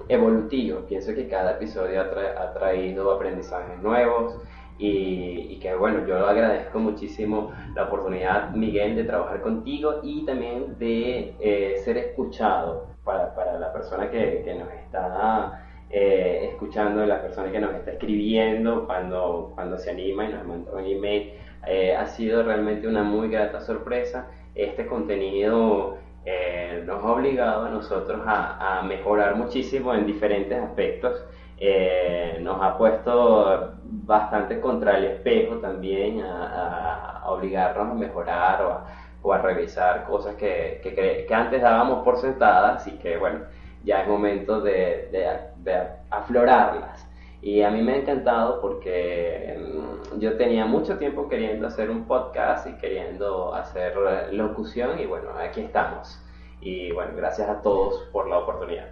evolutivos. 0.07 0.85
Pienso 0.85 1.13
que 1.13 1.27
cada 1.27 1.51
episodio 1.51 2.01
ha, 2.01 2.53
traído 2.53 3.11
aprendizajes 3.11 3.81
nuevos 3.81 4.39
y, 4.77 5.59
que 5.59 5.75
bueno, 5.75 6.05
yo 6.07 6.25
agradezco 6.25 6.79
muchísimo 6.79 7.51
la 7.75 7.85
oportunidad, 7.85 8.51
Miguel, 8.51 8.95
de 8.95 9.03
trabajar 9.03 9.41
contigo 9.41 9.99
y 10.01 10.25
también 10.25 10.77
de 10.79 11.35
eh, 11.39 11.81
ser 11.83 11.97
escuchado 11.97 12.96
para, 13.07 13.33
para 13.33 13.57
la 13.57 13.73
persona 13.73 14.11
que, 14.11 14.43
que 14.45 14.53
nos 14.53 14.71
está 14.71 15.63
eh, 15.89 16.49
escuchando 16.51 17.05
la 17.05 17.21
persona 17.21 17.49
que 17.49 17.59
nos 17.59 17.73
está 17.73 17.91
escribiendo 17.91 18.85
cuando, 18.85 19.53
cuando 19.55 19.77
se 19.77 19.89
anima 19.89 20.25
y 20.25 20.33
nos 20.33 20.45
manda 20.45 20.71
un 20.73 20.85
email. 20.85 21.33
Eh, 21.65 21.95
ha 21.95 22.05
sido 22.07 22.43
realmente 22.43 22.87
una 22.87 23.03
muy 23.03 23.29
grata 23.29 23.61
sorpresa. 23.61 24.27
Este 24.53 24.85
contenido 24.85 25.97
eh, 26.25 26.83
nos 26.85 27.03
ha 27.03 27.07
obligado 27.07 27.65
a 27.65 27.69
nosotros 27.69 28.21
a, 28.25 28.83
mejorar 28.85 29.35
muchísimo 29.35 29.93
en 29.93 30.05
diferentes 30.05 30.61
aspectos. 30.61 31.23
nos 32.41 32.61
ha 32.61 32.77
puesto 32.77 33.73
bastante 33.83 34.59
contra 34.59 34.97
el 34.97 35.05
espejo 35.05 35.55
también 35.57 36.21
a, 36.21 37.23
obligarnos 37.27 37.91
a 37.91 37.93
mejorar 37.93 38.61
o 38.63 38.71
a, 38.71 38.85
revisar 39.35 40.05
cosas 40.05 40.35
que, 40.35 40.79
que, 40.83 41.25
que 41.27 41.33
antes 41.33 41.61
dábamos 41.61 42.03
por 42.03 42.17
sentadas 42.17 42.87
y 42.87 42.91
que 42.97 43.17
bueno, 43.17 43.39
ya 43.83 44.01
es 44.01 44.07
momento 44.07 44.61
de, 44.61 45.09
aflorarlas. 46.09 47.05
Y 47.41 47.61
a 47.61 47.69
mí 47.69 47.81
me 47.81 47.93
ha 47.93 47.97
encantado 47.97 48.59
porque 48.61 49.57
mm, 49.57 50.19
yo 50.19 50.37
tenía 50.37 50.65
mucho 50.65 50.97
tiempo 50.97 51.29
queriendo 51.29 51.67
hacer 51.67 51.89
un 51.89 52.05
podcast 52.05 52.67
y 52.67 52.73
queriendo 52.73 53.53
hacer 53.53 53.95
locución 54.31 54.99
y 54.99 55.05
bueno, 55.05 55.29
aquí 55.39 55.61
estamos. 55.61 56.19
Y 56.59 56.91
bueno, 56.91 57.11
gracias 57.15 57.47
a 57.49 57.61
todos 57.61 58.09
por 58.11 58.27
la 58.27 58.39
oportunidad. 58.39 58.89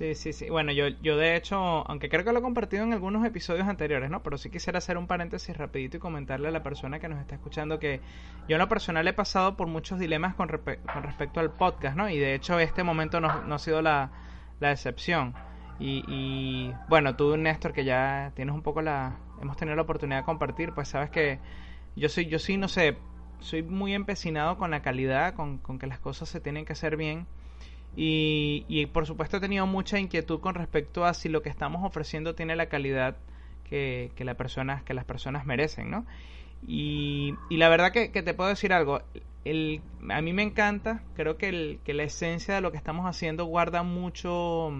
Sí, 0.00 0.14
sí, 0.14 0.32
sí. 0.32 0.48
Bueno, 0.48 0.72
yo, 0.72 0.88
yo 1.02 1.18
de 1.18 1.36
hecho, 1.36 1.58
aunque 1.86 2.08
creo 2.08 2.24
que 2.24 2.32
lo 2.32 2.38
he 2.38 2.42
compartido 2.42 2.84
en 2.84 2.94
algunos 2.94 3.22
episodios 3.26 3.68
anteriores, 3.68 4.08
¿no? 4.08 4.22
Pero 4.22 4.38
sí 4.38 4.48
quisiera 4.48 4.78
hacer 4.78 4.96
un 4.96 5.06
paréntesis 5.06 5.54
rapidito 5.54 5.98
y 5.98 6.00
comentarle 6.00 6.48
a 6.48 6.50
la 6.50 6.62
persona 6.62 6.98
que 6.98 7.06
nos 7.06 7.20
está 7.20 7.34
escuchando 7.34 7.78
que 7.78 8.00
yo 8.48 8.56
en 8.56 8.60
lo 8.60 8.68
personal 8.70 9.06
he 9.06 9.12
pasado 9.12 9.58
por 9.58 9.66
muchos 9.66 9.98
dilemas 9.98 10.34
con, 10.34 10.48
respecto 10.48 11.40
al 11.40 11.50
podcast, 11.50 11.98
¿no? 11.98 12.08
Y 12.08 12.16
de 12.16 12.34
hecho 12.34 12.58
este 12.58 12.82
momento 12.82 13.20
no, 13.20 13.42
no 13.42 13.56
ha 13.56 13.58
sido 13.58 13.82
la, 13.82 14.10
la 14.58 14.72
excepción. 14.72 15.34
Y, 15.78 16.02
y, 16.08 16.72
bueno, 16.88 17.14
tú, 17.14 17.36
Néstor, 17.36 17.74
que 17.74 17.84
ya 17.84 18.32
tienes 18.34 18.54
un 18.54 18.62
poco 18.62 18.80
la... 18.80 19.18
Hemos 19.42 19.58
tenido 19.58 19.76
la 19.76 19.82
oportunidad 19.82 20.20
de 20.20 20.24
compartir, 20.24 20.72
pues 20.72 20.88
sabes 20.88 21.10
que 21.10 21.40
yo 21.94 22.08
soy, 22.08 22.24
yo 22.24 22.38
sí, 22.38 22.56
no 22.56 22.68
sé, 22.68 22.96
soy 23.40 23.62
muy 23.62 23.92
empecinado 23.92 24.56
con 24.56 24.70
la 24.70 24.80
calidad, 24.80 25.34
con, 25.34 25.58
con 25.58 25.78
que 25.78 25.86
las 25.86 25.98
cosas 25.98 26.30
se 26.30 26.40
tienen 26.40 26.64
que 26.64 26.72
hacer 26.72 26.96
bien 26.96 27.26
y, 27.96 28.64
y, 28.68 28.86
por 28.86 29.06
supuesto 29.06 29.38
he 29.38 29.40
tenido 29.40 29.66
mucha 29.66 29.98
inquietud 29.98 30.40
con 30.40 30.54
respecto 30.54 31.04
a 31.04 31.14
si 31.14 31.28
lo 31.28 31.42
que 31.42 31.48
estamos 31.48 31.84
ofreciendo 31.84 32.34
tiene 32.34 32.56
la 32.56 32.66
calidad 32.66 33.16
que, 33.64 34.12
que, 34.14 34.24
la 34.24 34.34
persona, 34.34 34.82
que 34.84 34.94
las 34.94 35.04
personas 35.04 35.44
merecen, 35.44 35.90
¿no? 35.90 36.06
Y, 36.66 37.34
y 37.48 37.56
la 37.56 37.68
verdad 37.68 37.92
que, 37.92 38.12
que, 38.12 38.22
te 38.22 38.34
puedo 38.34 38.50
decir 38.50 38.72
algo, 38.72 39.00
el, 39.44 39.80
a 40.08 40.20
mí 40.20 40.32
me 40.32 40.42
encanta, 40.42 41.02
creo 41.14 41.36
que, 41.36 41.48
el, 41.48 41.80
que 41.84 41.94
la 41.94 42.04
esencia 42.04 42.54
de 42.54 42.60
lo 42.60 42.70
que 42.70 42.76
estamos 42.76 43.06
haciendo 43.06 43.44
guarda 43.44 43.82
mucho 43.82 44.72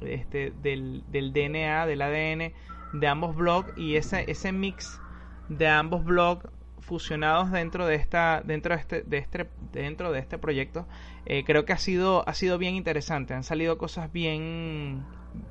este, 0.00 0.52
del, 0.62 1.04
del 1.10 1.32
DNA, 1.32 1.86
del 1.86 2.02
ADN 2.02 2.52
de 2.92 3.06
ambos 3.06 3.36
blogs 3.36 3.76
y 3.76 3.96
ese, 3.96 4.30
ese 4.30 4.52
mix 4.52 5.00
de 5.48 5.68
ambos 5.68 6.04
blogs 6.04 6.46
fusionados 6.88 7.50
dentro 7.52 7.86
de 7.86 7.96
esta 7.96 8.40
dentro 8.42 8.74
de 8.74 8.80
este, 8.80 9.02
de 9.02 9.18
este 9.18 9.50
dentro 9.72 10.10
de 10.10 10.20
este 10.20 10.38
proyecto 10.38 10.86
eh, 11.26 11.44
creo 11.44 11.66
que 11.66 11.74
ha 11.74 11.78
sido 11.78 12.26
ha 12.26 12.32
sido 12.32 12.56
bien 12.56 12.74
interesante. 12.74 13.34
Han 13.34 13.44
salido 13.44 13.76
cosas 13.76 14.10
bien 14.10 15.04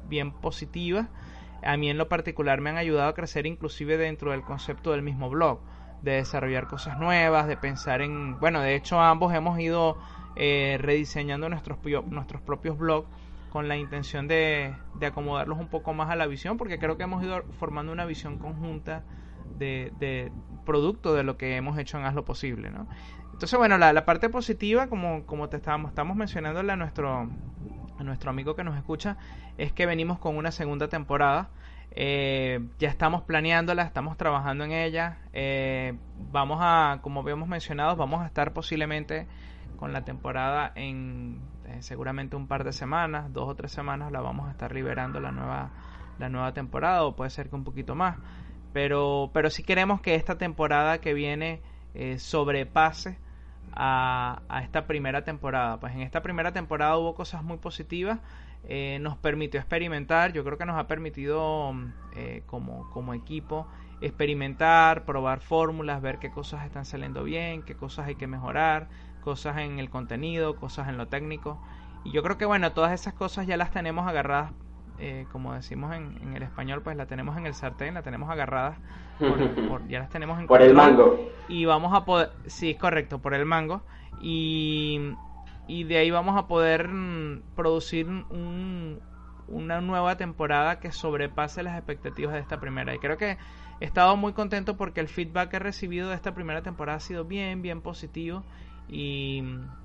bien 0.10 0.32
positivas. 0.32 1.08
A 1.64 1.78
mí 1.78 1.90
en 1.90 1.98
lo 1.98 2.10
particular 2.10 2.60
me 2.60 2.72
han 2.72 2.78
ayudado 2.78 3.10
a 3.10 3.14
crecer 3.14 3.46
inclusive 3.46 3.98
dentro 3.98 4.32
del 4.32 4.42
concepto 4.42 4.92
del 4.92 5.04
mismo 5.04 5.30
blog 5.30 5.60
de 6.02 6.14
desarrollar 6.14 6.68
cosas 6.68 7.00
nuevas 7.00 7.48
de 7.48 7.58
pensar 7.58 8.02
en 8.02 8.40
bueno 8.40 8.62
de 8.62 8.76
hecho 8.76 9.00
ambos 9.00 9.34
hemos 9.34 9.60
ido 9.60 9.98
eh, 10.36 10.78
rediseñando 10.80 11.50
nuestros 11.50 11.80
nuestros 12.08 12.42
propios 12.42 12.78
blogs 12.78 13.08
con 13.50 13.68
la 13.68 13.78
intención 13.78 14.28
de, 14.28 14.76
de 14.94 15.06
acomodarlos 15.08 15.58
un 15.58 15.68
poco 15.70 15.94
más 15.94 16.12
a 16.12 16.16
la 16.16 16.28
visión 16.28 16.58
porque 16.58 16.78
creo 16.78 16.98
que 16.98 17.04
hemos 17.04 17.24
ido 17.24 17.44
formando 17.60 17.92
una 17.92 18.06
visión 18.06 18.38
conjunta 18.38 19.04
de, 19.58 20.32
producto 20.66 21.14
de 21.14 21.24
lo 21.24 21.38
que 21.38 21.56
hemos 21.56 21.78
hecho 21.78 21.98
en 21.98 22.06
Haz 22.06 22.14
lo 22.14 22.26
Posible, 22.26 22.70
¿no? 22.70 22.88
Entonces, 23.34 23.58
bueno, 23.58 23.78
la, 23.78 24.06
parte 24.06 24.30
positiva, 24.30 24.88
como, 24.88 25.26
como 25.26 25.48
te 25.48 25.58
estábamos, 25.58 25.90
estamos 25.90 26.18
mencionándole 26.18 26.74
a 26.74 26.76
nuestro, 26.76 27.30
nuestro 28.00 28.32
amigo 28.32 28.56
que 28.56 28.64
nos 28.64 28.76
escucha, 28.76 29.18
es 29.58 29.72
que 29.72 29.86
venimos 29.86 30.20
con 30.20 30.36
una 30.36 30.52
segunda 30.52 30.88
temporada. 30.88 31.50
Eh, 31.92 32.60
ya 32.80 32.90
estamos 32.90 33.24
planeándola, 33.24 33.84
estamos 33.84 34.18
trabajando 34.18 34.64
en 34.64 34.72
ella. 34.72 35.20
Eh, 35.34 35.98
vamos 36.32 36.60
a, 36.62 37.00
como 37.02 37.22
habíamos 37.22 37.48
mencionado, 37.48 37.96
vamos 37.96 38.22
a 38.22 38.28
estar 38.28 38.54
posiblemente 38.54 39.28
con 39.78 39.94
la 39.94 40.04
temporada 40.04 40.72
en 40.76 41.40
eh, 41.66 41.82
seguramente 41.82 42.36
un 42.36 42.48
par 42.48 42.64
de 42.64 42.74
semanas, 42.74 43.32
dos 43.34 43.48
o 43.48 43.56
tres 43.56 43.72
semanas, 43.72 44.12
la 44.12 44.22
vamos 44.22 44.48
a 44.48 44.52
estar 44.52 44.74
liberando 44.74 45.20
la 45.20 45.32
nueva, 45.32 45.72
la 46.18 46.30
nueva 46.30 46.54
temporada, 46.54 47.04
o 47.04 47.16
puede 47.16 47.30
ser 47.30 47.50
que 47.50 47.56
un 47.56 47.64
poquito 47.64 47.96
más. 47.96 48.18
Pero, 48.74 49.32
pero 49.34 49.50
sí 49.50 49.64
queremos 49.64 50.02
que 50.02 50.16
esta 50.16 50.38
temporada 50.38 51.00
que 51.00 51.14
viene 51.14 51.62
eh, 51.94 52.20
sobrepase 52.20 53.18
a, 53.74 54.42
esta 54.64 54.88
primera 54.88 55.24
temporada. 55.24 55.80
Pues 55.80 55.94
en 55.94 56.02
esta 56.02 56.22
primera 56.22 56.52
temporada 56.52 56.98
hubo 56.98 57.16
cosas 57.16 57.44
muy 57.44 57.58
positivas. 57.58 58.20
Eh, 58.68 59.00
nos 59.02 59.18
permitió 59.18 59.60
experimentar. 59.60 60.34
Yo 60.34 60.44
creo 60.44 60.58
que 60.58 60.66
nos 60.66 60.78
ha 60.78 60.88
permitido 60.88 61.74
eh, 62.16 62.44
como, 62.46 62.90
como 62.92 63.14
equipo 63.14 63.68
experimentar, 64.02 65.06
probar 65.06 65.40
fórmulas, 65.40 66.02
ver 66.02 66.20
qué 66.20 66.30
cosas 66.30 66.66
están 66.66 66.86
saliendo 66.86 67.24
bien, 67.24 67.64
qué 67.64 67.76
cosas 67.76 68.08
hay 68.08 68.16
que 68.16 68.28
mejorar, 68.28 68.90
cosas 69.22 69.58
en 69.58 69.80
el 69.80 69.90
contenido, 69.90 70.56
cosas 70.56 70.88
en 70.90 70.98
lo 70.98 71.08
técnico. 71.08 71.60
Y 72.04 72.12
yo 72.12 72.24
creo 72.24 72.38
que 72.38 72.46
bueno, 72.46 72.72
todas 72.74 72.92
esas 72.92 73.14
cosas 73.14 73.48
ya 73.48 73.58
las 73.58 73.72
tenemos 73.72 74.08
agarradas 74.08 74.52
eh, 75.00 75.26
como 75.32 75.54
decimos 75.54 75.96
en, 75.96 76.36
el 76.36 76.44
español, 76.44 76.82
pues 76.82 76.98
la 76.98 77.06
tenemos 77.06 77.38
en 77.38 77.46
el 77.46 77.54
sartén, 77.54 77.94
la 77.94 78.02
tenemos 78.02 78.30
agarrada, 78.30 78.78
ya 79.88 80.00
las 80.00 80.10
tenemos 80.10 80.40
en 80.40 80.48
Por 80.48 80.62
el 80.62 80.74
mango. 80.74 81.20
Y 81.48 81.66
vamos 81.66 81.94
a 81.94 82.06
poder, 82.06 82.32
sí, 82.48 82.76
correcto, 82.76 83.20
por 83.20 83.34
el 83.34 83.46
mango. 83.46 83.82
Y, 84.22 85.14
y 85.68 85.84
de 85.84 85.98
ahí 85.98 86.12
vamos 86.12 86.38
a 86.38 86.48
poder 86.48 86.88
mm, 86.88 87.42
producir 87.56 88.08
un, 88.08 89.00
una 89.48 89.82
nueva 89.82 90.18
temporada 90.18 90.80
que 90.80 90.92
sobrepase 90.92 91.64
las 91.64 91.78
expectativas 91.78 92.34
de 92.34 92.40
esta 92.40 92.60
primera. 92.60 92.94
Y 92.96 93.00
creo 93.00 93.18
que 93.18 93.38
he 93.80 93.86
estado 93.86 94.18
muy 94.18 94.34
contento 94.34 94.78
porque 94.78 95.00
el 95.00 95.08
feedback 95.08 95.52
que 95.52 95.56
he 95.58 95.60
recibido 95.60 96.10
de 96.10 96.16
esta 96.16 96.34
primera 96.34 96.62
temporada 96.64 96.98
ha 96.98 97.02
sido 97.02 97.26
bien, 97.26 97.62
bien 97.62 97.82
positivo 97.82 98.44
y, 98.90 99.44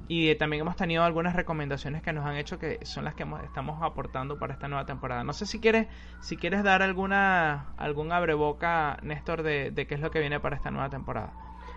y, 0.08 0.34
también 0.36 0.60
hemos 0.60 0.76
tenido 0.76 1.02
algunas 1.02 1.34
recomendaciones 1.34 2.02
que 2.02 2.12
nos 2.12 2.24
han 2.24 2.36
hecho 2.36 2.58
que 2.58 2.78
son 2.84 3.04
las 3.04 3.14
que 3.14 3.26
estamos 3.44 3.82
aportando 3.82 4.38
para 4.38 4.52
esta 4.52 4.68
nueva 4.68 4.86
temporada. 4.86 5.24
No 5.24 5.32
sé 5.32 5.46
si 5.46 5.60
quieres, 5.60 5.88
si 6.20 6.36
quieres 6.36 6.62
dar 6.62 6.82
alguna, 6.82 7.74
algún 7.76 8.12
abreboca, 8.12 8.98
Néstor, 9.02 9.42
de, 9.42 9.72
qué 9.74 9.94
es 9.94 10.00
lo 10.00 10.10
que 10.10 10.20
viene 10.20 10.38
para 10.38 10.56
esta 10.56 10.70
nueva 10.70 10.88
temporada. 10.88 11.32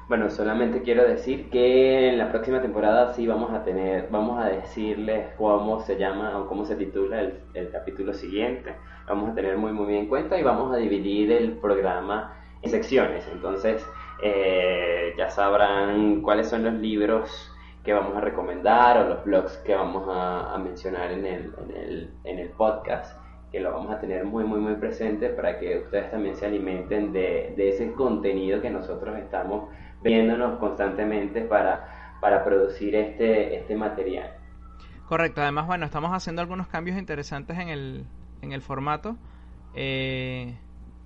Bueno, 0.08 0.30
solamente 0.30 0.84
quiero 0.84 1.08
decir 1.08 1.50
que 1.50 2.10
en 2.10 2.20
la 2.20 2.32
próxima 2.32 2.62
temporada 2.62 3.14
sí 3.16 3.26
vamos 3.26 3.52
a 3.52 3.64
tener, 3.64 4.08
vamos 4.12 4.44
a 4.44 4.50
decirles 4.50 5.30
cómo 5.36 5.80
se 5.82 5.98
llama 5.98 6.38
o 6.38 6.48
cómo 6.48 6.64
se 6.64 6.76
titula 6.76 7.22
el, 7.22 7.40
el 7.56 7.72
capítulo 7.72 8.14
siguiente. 8.14 8.76
Vamos 9.08 9.32
a 9.32 9.34
tener 9.34 9.58
muy 9.58 9.72
muy 9.72 9.88
bien 9.88 10.02
en 10.02 10.08
cuenta 10.08 10.38
y 10.38 10.44
vamos 10.44 10.72
a 10.72 10.78
dividir 10.78 11.32
el 11.32 11.54
programa 11.54 12.36
en 12.62 12.70
secciones. 12.70 13.28
Entonces, 13.32 13.84
eh, 14.22 15.14
ya 15.18 15.30
sabrán 15.30 16.22
cuáles 16.22 16.50
son 16.50 16.64
los 16.64 16.74
libros 16.74 17.52
que 17.84 17.94
vamos 17.94 18.18
a 18.18 18.22
recomendar 18.22 18.98
o 18.98 19.10
los 19.10 19.24
blogs 19.24 19.58
que 19.58 19.76
vamos 19.76 20.06
a, 20.10 20.58
mencionar 20.58 21.12
en 21.12 21.26
el, 21.26 21.54
en, 21.64 21.78
el, 21.78 22.14
en 22.24 22.40
el, 22.40 22.50
podcast, 22.50 23.20
que 23.52 23.60
lo 23.60 23.72
vamos 23.72 23.92
a 23.92 24.00
tener 24.00 24.26
muy, 24.26 24.44
muy, 24.44 24.60
muy 24.60 24.74
presente 24.76 25.30
para 25.30 25.60
que 25.60 25.80
ustedes 25.80 26.10
también 26.10 26.36
se 26.36 26.48
alimenten 26.48 27.14
de, 27.14 27.54
de 27.56 27.70
ese 27.70 27.92
contenido 27.94 28.60
que 28.60 28.72
nosotros 28.72 29.16
estamos 29.20 29.70
viéndonos 30.02 30.58
constantemente 30.60 31.42
para, 31.42 32.18
para 32.22 32.44
producir 32.44 32.96
este, 32.96 33.56
este 33.56 33.76
material. 33.76 34.32
Correcto, 35.08 35.42
además, 35.42 35.68
bueno, 35.68 35.86
estamos 35.86 36.12
haciendo 36.12 36.42
algunos 36.42 36.68
cambios 36.68 36.98
interesantes 36.98 37.60
en 37.60 37.70
el, 37.70 38.06
en 38.42 38.52
el 38.52 38.64
formato. 38.64 39.16
Eh, 39.76 40.56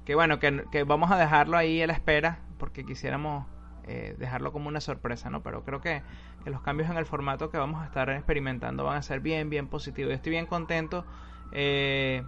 que 0.06 0.16
bueno, 0.16 0.40
que, 0.40 0.64
que, 0.72 0.84
vamos 0.84 1.12
a 1.12 1.18
dejarlo 1.18 1.58
ahí 1.58 1.82
a 1.82 1.88
la 1.88 1.94
espera 1.94 2.40
porque 2.60 2.86
quisiéramos 2.86 3.48
eh, 3.92 4.16
dejarlo 4.20 4.52
como 4.52 4.68
una 4.68 4.82
sorpresa, 4.82 5.32
¿no? 5.32 5.42
Pero 5.42 5.64
creo 5.64 5.82
que, 5.82 6.04
los 6.46 6.62
cambios 6.62 6.92
en 6.92 6.98
el 6.98 7.08
formato 7.08 7.50
que 7.50 7.58
vamos 7.58 7.82
a 7.82 7.86
estar 7.86 8.10
experimentando 8.12 8.84
van 8.84 8.98
a 8.98 9.02
ser 9.02 9.20
bien, 9.20 9.50
bien 9.50 9.68
positivos. 9.68 10.10
Yo 10.10 10.16
estoy 10.16 10.32
bien 10.32 10.46
contento 10.46 11.06
eh, 11.52 12.24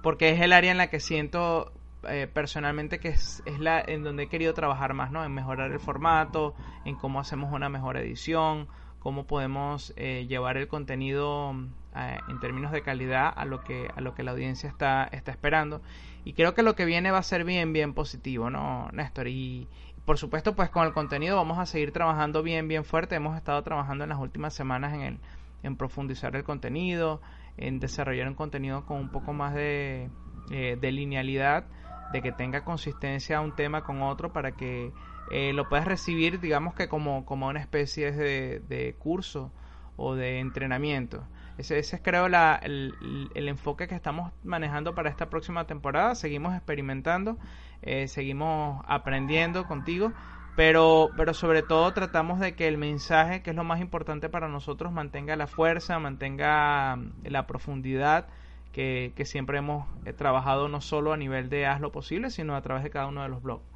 porque 0.00 0.30
es 0.30 0.40
el 0.40 0.52
área 0.52 0.70
en 0.70 0.78
la 0.78 0.88
que 0.88 1.00
siento 1.00 1.72
eh, 2.08 2.28
personalmente 2.32 3.00
que 3.00 3.08
es, 3.08 3.42
es, 3.46 3.58
la 3.58 3.80
en 3.80 4.04
donde 4.04 4.24
he 4.24 4.28
querido 4.28 4.54
trabajar 4.54 4.94
más, 4.94 5.10
¿no? 5.10 5.24
En 5.24 5.32
mejorar 5.32 5.72
el 5.72 5.80
formato, 5.80 6.54
en 6.84 6.94
cómo 6.94 7.18
hacemos 7.18 7.52
una 7.52 7.68
mejor 7.68 7.96
edición, 7.96 8.68
cómo 9.00 9.26
podemos 9.26 9.92
llevar 9.96 10.56
el 10.56 10.68
contenido 10.68 11.52
en 11.94 12.40
términos 12.40 12.72
de 12.72 12.82
calidad 12.82 13.32
a 13.34 13.44
lo 13.44 13.62
que 13.62 13.88
a 13.94 14.00
lo 14.00 14.14
que 14.14 14.22
la 14.22 14.30
audiencia 14.30 14.68
está 14.68 15.04
está 15.12 15.30
esperando 15.30 15.82
y 16.24 16.34
creo 16.34 16.54
que 16.54 16.62
lo 16.62 16.74
que 16.74 16.84
viene 16.84 17.10
va 17.10 17.18
a 17.18 17.22
ser 17.22 17.44
bien, 17.44 17.72
bien 17.72 17.94
positivo, 17.94 18.48
¿no, 18.48 18.88
Néstor? 18.92 19.26
Y 19.26 19.68
por 20.04 20.18
supuesto, 20.18 20.54
pues 20.54 20.70
con 20.70 20.86
el 20.86 20.92
contenido 20.92 21.36
vamos 21.36 21.58
a 21.58 21.66
seguir 21.66 21.92
trabajando 21.92 22.42
bien, 22.42 22.68
bien 22.68 22.84
fuerte. 22.84 23.16
Hemos 23.16 23.36
estado 23.36 23.62
trabajando 23.62 24.04
en 24.04 24.10
las 24.10 24.18
últimas 24.18 24.54
semanas 24.54 24.94
en, 24.94 25.00
el, 25.00 25.18
en 25.62 25.76
profundizar 25.76 26.34
el 26.36 26.44
contenido, 26.44 27.20
en 27.56 27.80
desarrollar 27.80 28.28
un 28.28 28.34
contenido 28.34 28.86
con 28.86 28.98
un 28.98 29.10
poco 29.10 29.32
más 29.32 29.54
de, 29.54 30.10
eh, 30.50 30.76
de 30.80 30.92
linealidad, 30.92 31.66
de 32.12 32.22
que 32.22 32.30
tenga 32.30 32.64
consistencia 32.64 33.40
un 33.40 33.54
tema 33.56 33.82
con 33.82 34.02
otro 34.02 34.32
para 34.32 34.52
que 34.52 34.92
eh, 35.30 35.52
lo 35.52 35.68
puedas 35.68 35.86
recibir, 35.86 36.40
digamos 36.40 36.74
que 36.74 36.88
como, 36.88 37.24
como 37.24 37.48
una 37.48 37.60
especie 37.60 38.12
de, 38.12 38.60
de 38.60 38.94
curso 38.94 39.52
o 39.96 40.14
de 40.14 40.38
entrenamiento. 40.38 41.24
Ese, 41.58 41.78
es 41.78 42.00
creo 42.02 42.28
la, 42.28 42.58
el, 42.62 42.94
enfoque 43.34 43.86
que 43.86 43.94
estamos 43.94 44.32
manejando 44.42 44.94
para 44.94 45.10
esta 45.10 45.28
próxima 45.28 45.66
temporada. 45.66 46.14
Seguimos 46.14 46.54
experimentando, 46.54 47.36
eh, 47.82 48.08
seguimos 48.08 48.82
aprendiendo 48.88 49.66
contigo, 49.66 50.12
pero, 50.56 51.10
pero 51.16 51.34
sobre 51.34 51.62
todo 51.62 51.92
tratamos 51.92 52.40
de 52.40 52.54
que 52.54 52.68
el 52.68 52.78
mensaje, 52.78 53.42
que 53.42 53.50
es 53.50 53.56
lo 53.56 53.64
más 53.64 53.80
importante 53.80 54.28
para 54.28 54.48
nosotros, 54.48 54.92
mantenga 54.92 55.36
la 55.36 55.46
fuerza, 55.46 55.98
mantenga 55.98 56.96
mm, 56.96 57.12
la 57.24 57.46
profundidad 57.46 58.26
que, 58.72 59.12
que 59.14 59.24
siempre 59.26 59.58
hemos 59.58 59.86
eh, 60.06 60.12
trabajado 60.14 60.68
no 60.68 60.80
solo 60.80 61.12
a 61.12 61.16
nivel 61.18 61.50
de 61.50 61.66
haz 61.66 61.80
lo 61.80 61.92
posible, 61.92 62.30
sino 62.30 62.56
a 62.56 62.62
través 62.62 62.82
de 62.82 62.90
cada 62.90 63.06
uno 63.06 63.22
de 63.22 63.28
los 63.28 63.42
blogs. 63.42 63.72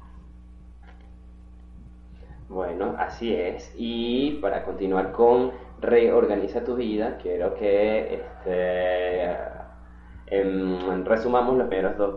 Bueno, 2.49 2.95
así 2.97 3.33
es. 3.33 3.73
Y 3.77 4.39
para 4.41 4.63
continuar 4.63 5.11
con 5.11 5.51
reorganiza 5.79 6.63
tu 6.63 6.75
vida, 6.75 7.17
quiero 7.21 7.53
que 7.55 8.15
este, 8.15 9.37
em, 10.27 11.05
resumamos 11.05 11.57
los 11.57 11.67
primeros 11.67 11.97
dos, 11.97 12.15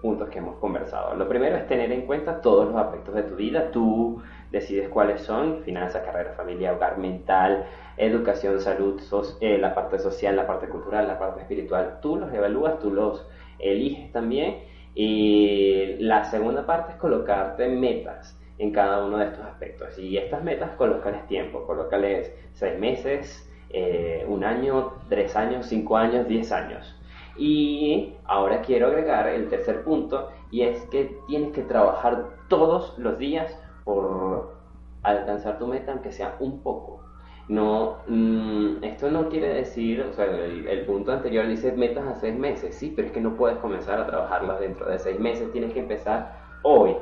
puntos 0.00 0.28
que 0.28 0.38
hemos 0.38 0.56
conversado. 0.56 1.14
Lo 1.14 1.28
primero 1.28 1.56
es 1.56 1.66
tener 1.68 1.92
en 1.92 2.04
cuenta 2.06 2.40
todos 2.40 2.66
los 2.66 2.76
aspectos 2.76 3.14
de 3.14 3.22
tu 3.22 3.36
vida. 3.36 3.70
Tú 3.70 4.20
decides 4.50 4.88
cuáles 4.88 5.20
son, 5.20 5.62
finanzas, 5.62 6.02
carrera, 6.04 6.32
familia, 6.32 6.72
hogar, 6.72 6.98
mental, 6.98 7.66
educación, 7.96 8.60
salud, 8.60 9.00
eh, 9.40 9.58
la 9.58 9.74
parte 9.74 9.98
social, 10.00 10.34
la 10.34 10.46
parte 10.46 10.68
cultural, 10.68 11.06
la 11.06 11.18
parte 11.18 11.42
espiritual. 11.42 11.98
Tú 12.02 12.16
los 12.16 12.32
evalúas, 12.32 12.80
tú 12.80 12.90
los 12.90 13.28
eliges 13.60 14.10
también. 14.10 14.64
Y 14.94 15.96
la 16.00 16.24
segunda 16.24 16.66
parte 16.66 16.92
es 16.92 16.98
colocarte 16.98 17.68
metas 17.68 18.36
en 18.58 18.72
cada 18.72 19.04
uno 19.04 19.18
de 19.18 19.26
estos 19.26 19.44
aspectos. 19.44 19.98
Y 19.98 20.16
estas 20.18 20.42
metas, 20.42 20.72
colócales 20.76 21.26
tiempo, 21.26 21.66
colócales 21.66 22.32
seis 22.52 22.78
meses, 22.78 23.48
eh, 23.70 24.24
un 24.28 24.44
año, 24.44 24.94
tres 25.08 25.34
años, 25.36 25.66
cinco 25.66 25.96
años, 25.96 26.28
diez 26.28 26.52
años. 26.52 26.94
Y 27.36 28.14
ahora 28.24 28.60
quiero 28.60 28.88
agregar 28.88 29.26
el 29.28 29.48
tercer 29.48 29.82
punto 29.84 30.28
y 30.50 30.62
es 30.62 30.82
que 30.86 31.16
tienes 31.26 31.52
que 31.52 31.62
trabajar 31.62 32.28
todos 32.48 32.98
los 32.98 33.18
días 33.18 33.58
por 33.84 34.54
alcanzar 35.02 35.58
tu 35.58 35.66
meta, 35.66 35.92
aunque 35.92 36.12
sea 36.12 36.36
un 36.40 36.62
poco. 36.62 37.00
no, 37.48 37.98
mm, 38.06 38.84
esto 38.84 39.10
no 39.10 39.28
quiere 39.28 39.48
decir, 39.48 40.00
o 40.02 40.12
sea, 40.12 40.26
el, 40.26 40.84
punto 40.86 41.12
anterior 41.12 41.46
dice 41.48 41.72
metas 41.72 42.06
a 42.06 42.14
seis 42.14 42.38
meses, 42.38 42.74
sí, 42.74 42.92
pero 42.94 43.08
es 43.08 43.12
que 43.12 43.20
no 43.20 43.36
puedes 43.36 43.58
comenzar 43.58 44.00
a 44.00 44.06
trabajarlas 44.06 44.60
dentro 44.60 44.88
de 44.88 44.98
seis 44.98 45.18
meses, 45.18 45.50
tienes 45.52 45.72
que 45.72 45.80
empezar 45.80 46.38
hoy 46.62 46.96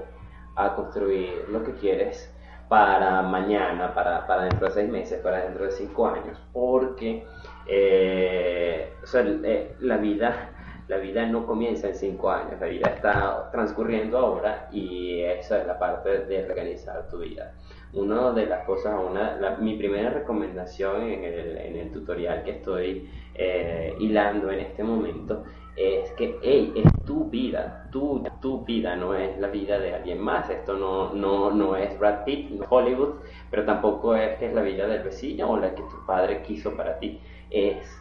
a 0.56 0.74
construir 0.74 1.46
lo 1.50 1.62
que 1.64 1.72
quieres 1.74 2.34
para 2.68 3.22
mañana, 3.22 3.94
para, 3.94 4.26
para 4.26 4.44
dentro 4.44 4.68
de 4.68 4.72
seis 4.72 4.88
meses, 4.88 5.20
para 5.20 5.44
dentro 5.44 5.64
de 5.64 5.72
cinco 5.72 6.06
años, 6.06 6.38
porque 6.52 7.24
eh, 7.66 8.92
o 9.02 9.06
sea, 9.06 9.22
eh, 9.22 9.74
la 9.80 9.96
vida 9.96 10.50
la 10.90 10.96
vida 10.96 11.24
no 11.24 11.46
comienza 11.46 11.86
en 11.86 11.94
cinco 11.94 12.32
años, 12.32 12.60
la 12.60 12.66
vida 12.66 12.88
está 12.96 13.48
transcurriendo 13.52 14.18
ahora 14.18 14.68
y 14.72 15.20
esa 15.20 15.60
es 15.60 15.66
la 15.68 15.78
parte 15.78 16.24
de 16.24 16.44
organizar 16.44 17.08
tu 17.08 17.18
vida. 17.18 17.54
Una 17.92 18.32
de 18.32 18.46
las 18.46 18.66
cosas, 18.66 18.98
una, 18.98 19.56
mi 19.60 19.76
primera 19.76 20.10
recomendación 20.10 21.02
en 21.02 21.22
el, 21.22 21.56
en 21.58 21.76
el 21.76 21.92
tutorial 21.92 22.42
que 22.42 22.50
estoy 22.50 23.08
eh, 23.36 23.94
hilando 24.00 24.50
en 24.50 24.58
este 24.58 24.82
momento 24.82 25.44
es 25.76 26.10
que, 26.12 26.38
hey, 26.42 26.72
es 26.76 27.04
tu 27.04 27.30
vida, 27.30 27.88
tu, 27.90 28.22
tu 28.40 28.64
vida, 28.64 28.96
no 28.96 29.14
es 29.14 29.38
la 29.38 29.48
vida 29.48 29.78
de 29.78 29.94
alguien 29.94 30.20
más. 30.20 30.50
Esto 30.50 30.74
no, 30.74 31.12
no, 31.12 31.50
no 31.50 31.76
es 31.76 31.98
Brad 31.98 32.24
Pitt, 32.24 32.50
no 32.50 32.64
es 32.64 32.68
Hollywood, 32.70 33.14
pero 33.50 33.64
tampoco 33.64 34.14
es 34.14 34.38
que 34.38 34.46
es 34.46 34.54
la 34.54 34.62
vida 34.62 34.86
del 34.86 35.02
vecino 35.02 35.50
o 35.50 35.56
la 35.56 35.74
que 35.74 35.82
tu 35.82 36.04
padre 36.06 36.42
quiso 36.42 36.76
para 36.76 36.98
ti. 36.98 37.20
Es 37.50 38.00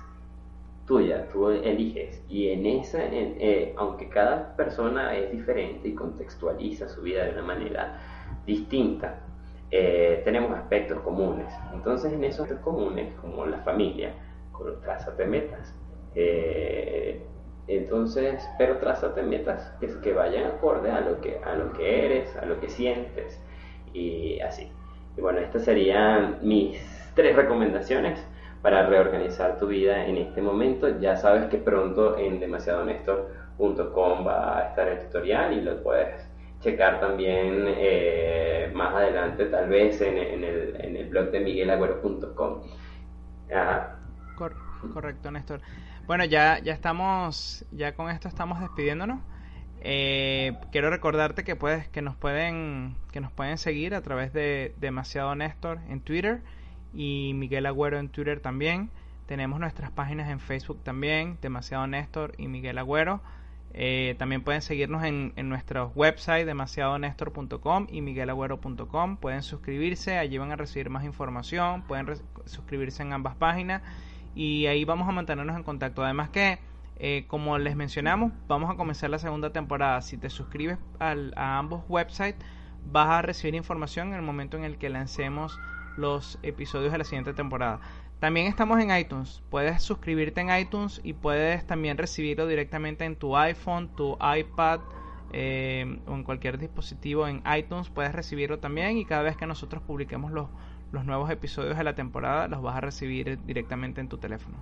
tuya, 0.85 1.27
tú 1.31 1.49
eliges. 1.49 2.23
Y 2.27 2.49
en 2.49 2.65
esa, 2.65 2.99
eh, 3.03 3.73
aunque 3.77 4.09
cada 4.09 4.55
persona 4.55 5.15
es 5.15 5.31
diferente 5.31 5.87
y 5.87 5.93
contextualiza 5.93 6.89
su 6.89 7.01
vida 7.01 7.25
de 7.25 7.31
una 7.31 7.43
manera 7.43 7.99
distinta, 8.45 9.21
eh, 9.71 10.21
tenemos 10.25 10.51
aspectos 10.57 10.99
comunes. 11.01 11.53
Entonces, 11.73 12.11
en 12.11 12.23
esos 12.23 12.41
aspectos 12.41 12.73
comunes, 12.73 13.13
como 13.21 13.45
la 13.45 13.59
familia, 13.59 14.13
trázate 14.81 15.25
metas. 15.25 15.75
Eh, 16.15 17.23
entonces, 17.77 18.47
pero 18.57 18.77
trázate 18.77 19.21
metas 19.21 19.71
que, 19.79 19.87
que 20.01 20.13
vayan 20.13 20.45
acorde 20.45 20.91
a 20.91 21.01
lo 21.01 21.21
que, 21.21 21.39
a 21.43 21.55
lo 21.55 21.73
que 21.73 22.05
eres, 22.05 22.35
a 22.37 22.45
lo 22.45 22.59
que 22.59 22.69
sientes 22.69 23.41
y 23.93 24.39
así. 24.41 24.71
Y 25.17 25.21
bueno, 25.21 25.39
estas 25.39 25.65
serían 25.65 26.39
mis 26.41 26.79
tres 27.15 27.35
recomendaciones 27.35 28.25
para 28.61 28.85
reorganizar 28.85 29.57
tu 29.57 29.67
vida 29.67 30.05
en 30.05 30.17
este 30.17 30.41
momento. 30.41 30.99
Ya 30.99 31.15
sabes 31.15 31.45
que 31.45 31.57
pronto 31.57 32.17
en 32.17 32.39
demasiadonestor.com 32.39 34.27
va 34.27 34.59
a 34.59 34.69
estar 34.69 34.87
el 34.87 34.99
tutorial 34.99 35.53
y 35.53 35.61
lo 35.61 35.81
puedes 35.81 36.29
checar 36.61 36.99
también 36.99 37.65
eh, 37.67 38.71
más 38.73 38.93
adelante, 38.93 39.45
tal 39.45 39.69
vez 39.69 40.01
en, 40.01 40.17
el, 40.17 40.75
en 40.79 40.97
el, 40.97 41.09
blog 41.09 41.31
de 41.31 41.39
miguelagüero.com. 41.39 42.61
correcto, 44.93 45.31
Néstor. 45.31 45.61
Bueno, 46.09 46.25
ya, 46.25 46.57
ya 46.57 46.73
estamos, 46.73 47.63
ya 47.71 47.93
con 47.93 48.09
esto 48.09 48.27
estamos 48.27 48.59
despidiéndonos. 48.59 49.19
Eh, 49.81 50.57
quiero 50.71 50.89
recordarte 50.89 51.43
que 51.43 51.55
puedes, 51.55 51.87
que 51.87 52.01
nos 52.01 52.15
pueden, 52.15 52.95
que 53.11 53.21
nos 53.21 53.31
pueden 53.31 53.59
seguir 53.59 53.93
a 53.93 54.01
través 54.01 54.33
de 54.33 54.73
Demasiado 54.79 55.35
Néstor 55.35 55.77
en 55.87 56.01
Twitter 56.01 56.41
y 56.95 57.33
Miguel 57.35 57.67
Agüero 57.67 57.99
en 57.99 58.09
Twitter 58.09 58.39
también. 58.39 58.89
Tenemos 59.27 59.59
nuestras 59.59 59.91
páginas 59.91 60.31
en 60.31 60.39
Facebook 60.39 60.83
también, 60.83 61.37
Demasiado 61.43 61.85
Néstor 61.85 62.33
y 62.39 62.47
Miguel 62.47 62.79
Agüero. 62.79 63.21
Eh, 63.75 64.15
también 64.17 64.41
pueden 64.43 64.63
seguirnos 64.63 65.03
en, 65.03 65.33
en 65.35 65.47
nuestros 65.47 65.91
websites 65.95 66.47
demasiadonestor.com 66.47 67.85
y 67.87 68.01
miguelagüero.com. 68.01 69.17
Pueden 69.17 69.43
suscribirse, 69.43 70.17
allí 70.17 70.39
van 70.39 70.51
a 70.51 70.55
recibir 70.55 70.89
más 70.89 71.03
información. 71.03 71.83
Pueden 71.83 72.07
suscribirse 72.45 73.03
en 73.03 73.13
ambas 73.13 73.35
páginas 73.35 73.83
y 74.35 74.65
ahí 74.67 74.85
vamos 74.85 75.07
a 75.07 75.11
mantenernos 75.11 75.55
en 75.55 75.63
contacto. 75.63 76.03
Además 76.03 76.29
que, 76.29 76.59
eh, 76.97 77.25
como 77.27 77.57
les 77.57 77.75
mencionamos, 77.75 78.31
vamos 78.47 78.69
a 78.69 78.75
comenzar 78.75 79.09
la 79.09 79.19
segunda 79.19 79.51
temporada. 79.51 80.01
Si 80.01 80.17
te 80.17 80.29
suscribes 80.29 80.77
a 80.99 81.57
ambos 81.57 81.83
websites, 81.89 82.43
vas 82.91 83.09
a 83.09 83.21
recibir 83.21 83.55
información 83.55 84.09
en 84.09 84.15
el 84.15 84.21
momento 84.21 84.57
en 84.57 84.63
el 84.63 84.77
que 84.77 84.89
lancemos 84.89 85.59
los 85.97 86.39
episodios 86.43 86.91
de 86.91 86.97
la 86.97 87.03
siguiente 87.03 87.33
temporada. 87.33 87.79
También 88.19 88.47
estamos 88.47 88.79
en 88.81 88.95
iTunes. 88.95 89.41
Puedes 89.49 89.81
suscribirte 89.81 90.41
en 90.41 90.49
iTunes 90.53 90.99
y 91.03 91.13
puedes 91.13 91.65
también 91.65 91.97
recibirlo 91.97 92.47
directamente 92.47 93.05
en 93.05 93.15
tu 93.15 93.37
iPhone, 93.37 93.89
tu 93.95 94.17
iPad 94.21 94.81
eh, 95.31 95.99
o 96.05 96.15
en 96.15 96.23
cualquier 96.23 96.57
dispositivo 96.57 97.27
en 97.27 97.41
iTunes. 97.57 97.89
Puedes 97.89 98.13
recibirlo 98.13 98.59
también 98.59 98.97
y 98.97 99.05
cada 99.05 99.23
vez 99.23 99.37
que 99.37 99.45
nosotros 99.45 99.81
publiquemos 99.83 100.31
los, 100.31 100.49
los 100.91 101.05
nuevos 101.05 101.29
episodios 101.29 101.77
de 101.77 101.83
la 101.83 101.93
temporada 101.93 102.47
los 102.47 102.61
vas 102.61 102.77
a 102.77 102.81
recibir 102.81 103.39
directamente 103.45 104.01
en 104.01 104.09
tu 104.09 104.17
teléfono. 104.17 104.57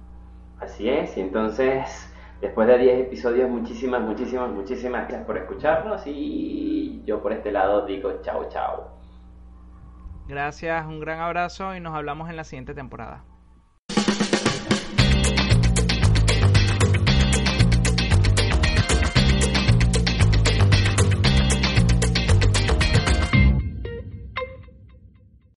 Así 0.59 0.89
es, 0.89 1.15
y 1.17 1.21
entonces 1.21 2.11
después 2.41 2.67
de 2.67 2.77
10 2.77 3.07
episodios, 3.07 3.49
muchísimas, 3.49 4.01
muchísimas, 4.01 4.49
muchísimas 4.49 5.01
gracias 5.07 5.25
por 5.25 5.37
escucharnos 5.37 6.01
y 6.05 7.01
yo 7.05 7.21
por 7.21 7.33
este 7.33 7.51
lado 7.51 7.85
digo 7.85 8.21
chao, 8.21 8.49
chao. 8.49 8.97
Gracias, 10.27 10.85
un 10.85 10.99
gran 10.99 11.21
abrazo 11.21 11.75
y 11.75 11.79
nos 11.79 11.95
hablamos 11.95 12.29
en 12.29 12.35
la 12.35 12.43
siguiente 12.43 12.73
temporada. 12.73 13.23